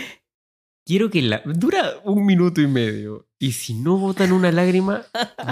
Quiero 0.85 1.11
que. 1.11 1.23
Dura 1.47 2.01
un 2.05 2.27
minuto 2.27 2.61
y 2.61 2.67
medio. 2.67 3.29
Y 3.39 3.53
si 3.53 3.75
no 3.75 3.99
botan 3.99 4.33
una 4.33 4.53
lágrima, 4.53 5.03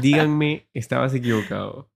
díganme, 0.03 0.69
estabas 0.73 1.15
equivocado. 1.15 1.91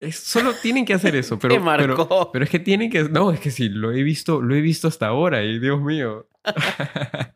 Es- 0.00 0.18
solo 0.18 0.52
tienen 0.54 0.84
que 0.84 0.94
hacer 0.94 1.16
eso, 1.16 1.38
pero, 1.40 1.58
marcó. 1.60 2.08
pero, 2.08 2.30
pero 2.32 2.44
es 2.44 2.50
que 2.50 2.58
tienen 2.58 2.90
que... 2.90 3.04
No, 3.04 3.30
es 3.32 3.40
que 3.40 3.50
sí, 3.50 3.68
lo 3.68 3.92
he 3.92 4.02
visto, 4.02 4.40
lo 4.42 4.54
he 4.54 4.60
visto 4.60 4.88
hasta 4.88 5.06
ahora 5.08 5.42
y 5.42 5.58
Dios 5.58 5.80
mío. 5.80 6.28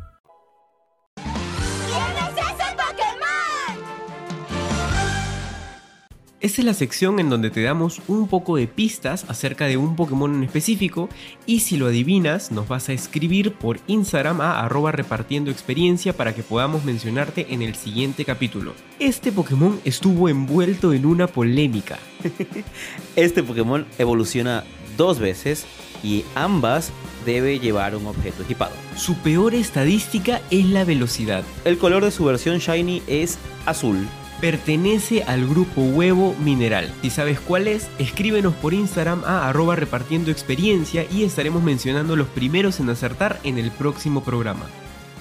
Esta 6.41 6.61
es 6.61 6.65
la 6.65 6.73
sección 6.73 7.19
en 7.19 7.29
donde 7.29 7.51
te 7.51 7.61
damos 7.61 8.01
un 8.07 8.27
poco 8.27 8.55
de 8.55 8.65
pistas 8.65 9.25
acerca 9.27 9.67
de 9.67 9.77
un 9.77 9.95
Pokémon 9.95 10.33
en 10.33 10.43
específico 10.43 11.07
y 11.45 11.59
si 11.59 11.77
lo 11.77 11.85
adivinas 11.85 12.51
nos 12.51 12.67
vas 12.67 12.89
a 12.89 12.93
escribir 12.93 13.53
por 13.53 13.77
Instagram 13.85 14.41
a 14.41 14.59
arroba 14.59 14.91
repartiendo 14.91 15.51
experiencia 15.51 16.13
para 16.13 16.33
que 16.33 16.41
podamos 16.41 16.83
mencionarte 16.83 17.53
en 17.53 17.61
el 17.61 17.75
siguiente 17.75 18.25
capítulo. 18.25 18.73
Este 18.97 19.31
Pokémon 19.31 19.79
estuvo 19.85 20.29
envuelto 20.29 20.93
en 20.93 21.05
una 21.05 21.27
polémica. 21.27 21.99
Este 23.15 23.43
Pokémon 23.43 23.85
evoluciona 23.99 24.63
dos 24.97 25.19
veces 25.19 25.67
y 26.03 26.25
ambas 26.33 26.91
debe 27.23 27.59
llevar 27.59 27.95
un 27.95 28.07
objeto 28.07 28.41
equipado. 28.41 28.73
Su 28.95 29.13
peor 29.17 29.53
estadística 29.53 30.41
es 30.49 30.65
la 30.65 30.85
velocidad. 30.85 31.43
El 31.65 31.77
color 31.77 32.03
de 32.03 32.09
su 32.09 32.25
versión 32.25 32.57
Shiny 32.57 33.03
es 33.05 33.37
azul. 33.67 34.07
Pertenece 34.41 35.21
al 35.21 35.47
grupo 35.47 35.81
huevo 35.81 36.35
mineral. 36.43 36.91
Si 37.03 37.11
sabes 37.11 37.39
cuál 37.39 37.67
es, 37.67 37.91
escríbenos 37.99 38.55
por 38.55 38.73
Instagram 38.73 39.23
a 39.23 39.47
arroba 39.47 39.75
repartiendo 39.75 40.31
experiencia 40.31 41.05
y 41.11 41.23
estaremos 41.23 41.61
mencionando 41.61 42.15
los 42.15 42.27
primeros 42.27 42.79
en 42.79 42.89
acertar 42.89 43.39
en 43.43 43.59
el 43.59 43.69
próximo 43.69 44.23
programa. 44.23 44.65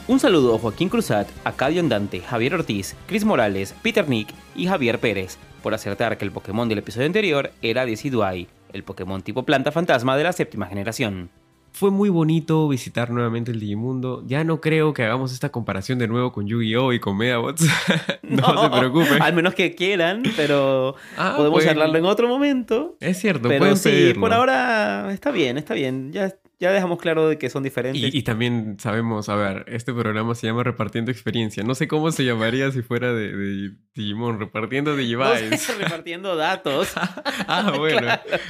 Un 0.08 0.20
saludo 0.20 0.56
a 0.56 0.58
Joaquín 0.58 0.88
Cruzat, 0.88 1.28
a 1.44 1.52
Cadio 1.52 1.80
Andante, 1.80 2.20
Javier 2.20 2.54
Ortiz, 2.54 2.96
Chris 3.06 3.26
Morales, 3.26 3.74
Peter 3.82 4.08
Nick 4.08 4.28
y 4.56 4.66
Javier 4.66 4.98
Pérez 4.98 5.36
por 5.62 5.74
acertar 5.74 6.16
que 6.16 6.24
el 6.24 6.32
Pokémon 6.32 6.68
del 6.68 6.78
episodio 6.78 7.06
anterior 7.06 7.52
era 7.60 7.84
Decidueye, 7.84 8.48
el 8.72 8.84
Pokémon 8.84 9.20
tipo 9.22 9.44
planta 9.44 9.70
fantasma 9.70 10.16
de 10.16 10.24
la 10.24 10.32
séptima 10.32 10.66
generación. 10.66 11.30
Fue 11.72 11.90
muy 11.90 12.08
bonito 12.10 12.68
visitar 12.68 13.10
nuevamente 13.10 13.50
el 13.52 13.60
Digimundo. 13.60 14.22
Ya 14.26 14.44
no 14.44 14.60
creo 14.60 14.92
que 14.92 15.02
hagamos 15.04 15.32
esta 15.32 15.50
comparación 15.50 15.98
de 15.98 16.08
nuevo 16.08 16.32
con 16.32 16.46
Yu-Gi-Oh! 16.46 16.92
y 16.92 17.00
con 17.00 17.16
Medabots. 17.16 17.64
no, 18.22 18.62
se 18.64 18.70
preocupen. 18.78 19.22
Al 19.22 19.32
menos 19.34 19.54
que 19.54 19.74
quieran, 19.74 20.22
pero 20.36 20.94
Ah, 21.16 21.34
podemos 21.36 21.58
pueden- 21.58 21.68
charlarlo 21.70 21.96
en 21.98 22.04
otro 22.04 22.28
momento. 22.28 22.96
Es 23.00 23.18
cierto, 23.18 23.48
pero 23.48 23.76
sí, 23.76 23.88
pedirlo. 23.88 24.20
por 24.20 24.32
ahora 24.32 25.12
está 25.12 25.30
bien, 25.30 25.56
está 25.58 25.74
bien. 25.74 26.12
Ya, 26.12 26.34
ya 26.60 26.70
dejamos 26.72 26.98
claro 27.00 27.26
de 27.26 27.38
que 27.38 27.48
son 27.48 27.62
diferentes. 27.62 28.14
Y, 28.14 28.18
y 28.18 28.22
también 28.22 28.76
sabemos, 28.78 29.28
a 29.30 29.34
ver, 29.34 29.64
este 29.68 29.92
programa 29.94 30.34
se 30.34 30.46
llama 30.46 30.62
Repartiendo 30.62 31.10
Experiencia. 31.10 31.62
No 31.64 31.74
sé 31.74 31.88
cómo 31.88 32.12
se 32.12 32.24
llamaría 32.24 32.70
si 32.70 32.82
fuera 32.82 33.12
de, 33.14 33.34
de 33.34 33.70
Digimon, 33.94 34.38
Repartiendo 34.38 34.90
No 34.90 34.96
sé, 34.98 35.02
Digivice. 35.02 35.74
repartiendo 35.78 36.36
datos. 36.36 36.92
ah, 37.48 37.72
bueno. 37.76 38.06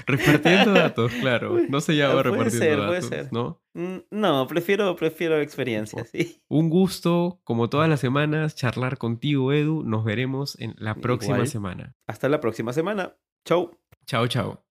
Repartiendo 0.06 0.72
datos, 0.72 1.12
claro. 1.20 1.56
No 1.68 1.80
se 1.80 1.94
llama 1.96 2.14
Puede 2.14 2.24
Repartiendo 2.24 2.58
ser, 2.58 2.76
puede 2.78 2.92
datos, 3.00 3.08
ser. 3.08 3.32
¿no? 3.32 3.62
Mm, 3.74 3.96
No, 4.10 4.46
prefiero, 4.48 4.96
prefiero 4.96 5.40
experiencias, 5.40 6.10
sí. 6.10 6.42
Un 6.48 6.68
gusto, 6.68 7.40
como 7.44 7.70
todas 7.70 7.88
las 7.88 8.00
semanas, 8.00 8.56
charlar 8.56 8.98
contigo, 8.98 9.52
Edu. 9.52 9.84
Nos 9.84 10.04
veremos 10.04 10.58
en 10.58 10.74
la 10.78 10.96
próxima 10.96 11.36
Igual. 11.36 11.48
semana. 11.48 11.94
Hasta 12.08 12.28
la 12.28 12.40
próxima 12.40 12.72
semana. 12.72 13.14
Chau. 13.44 13.78
Chao, 14.06 14.26
chao. 14.26 14.69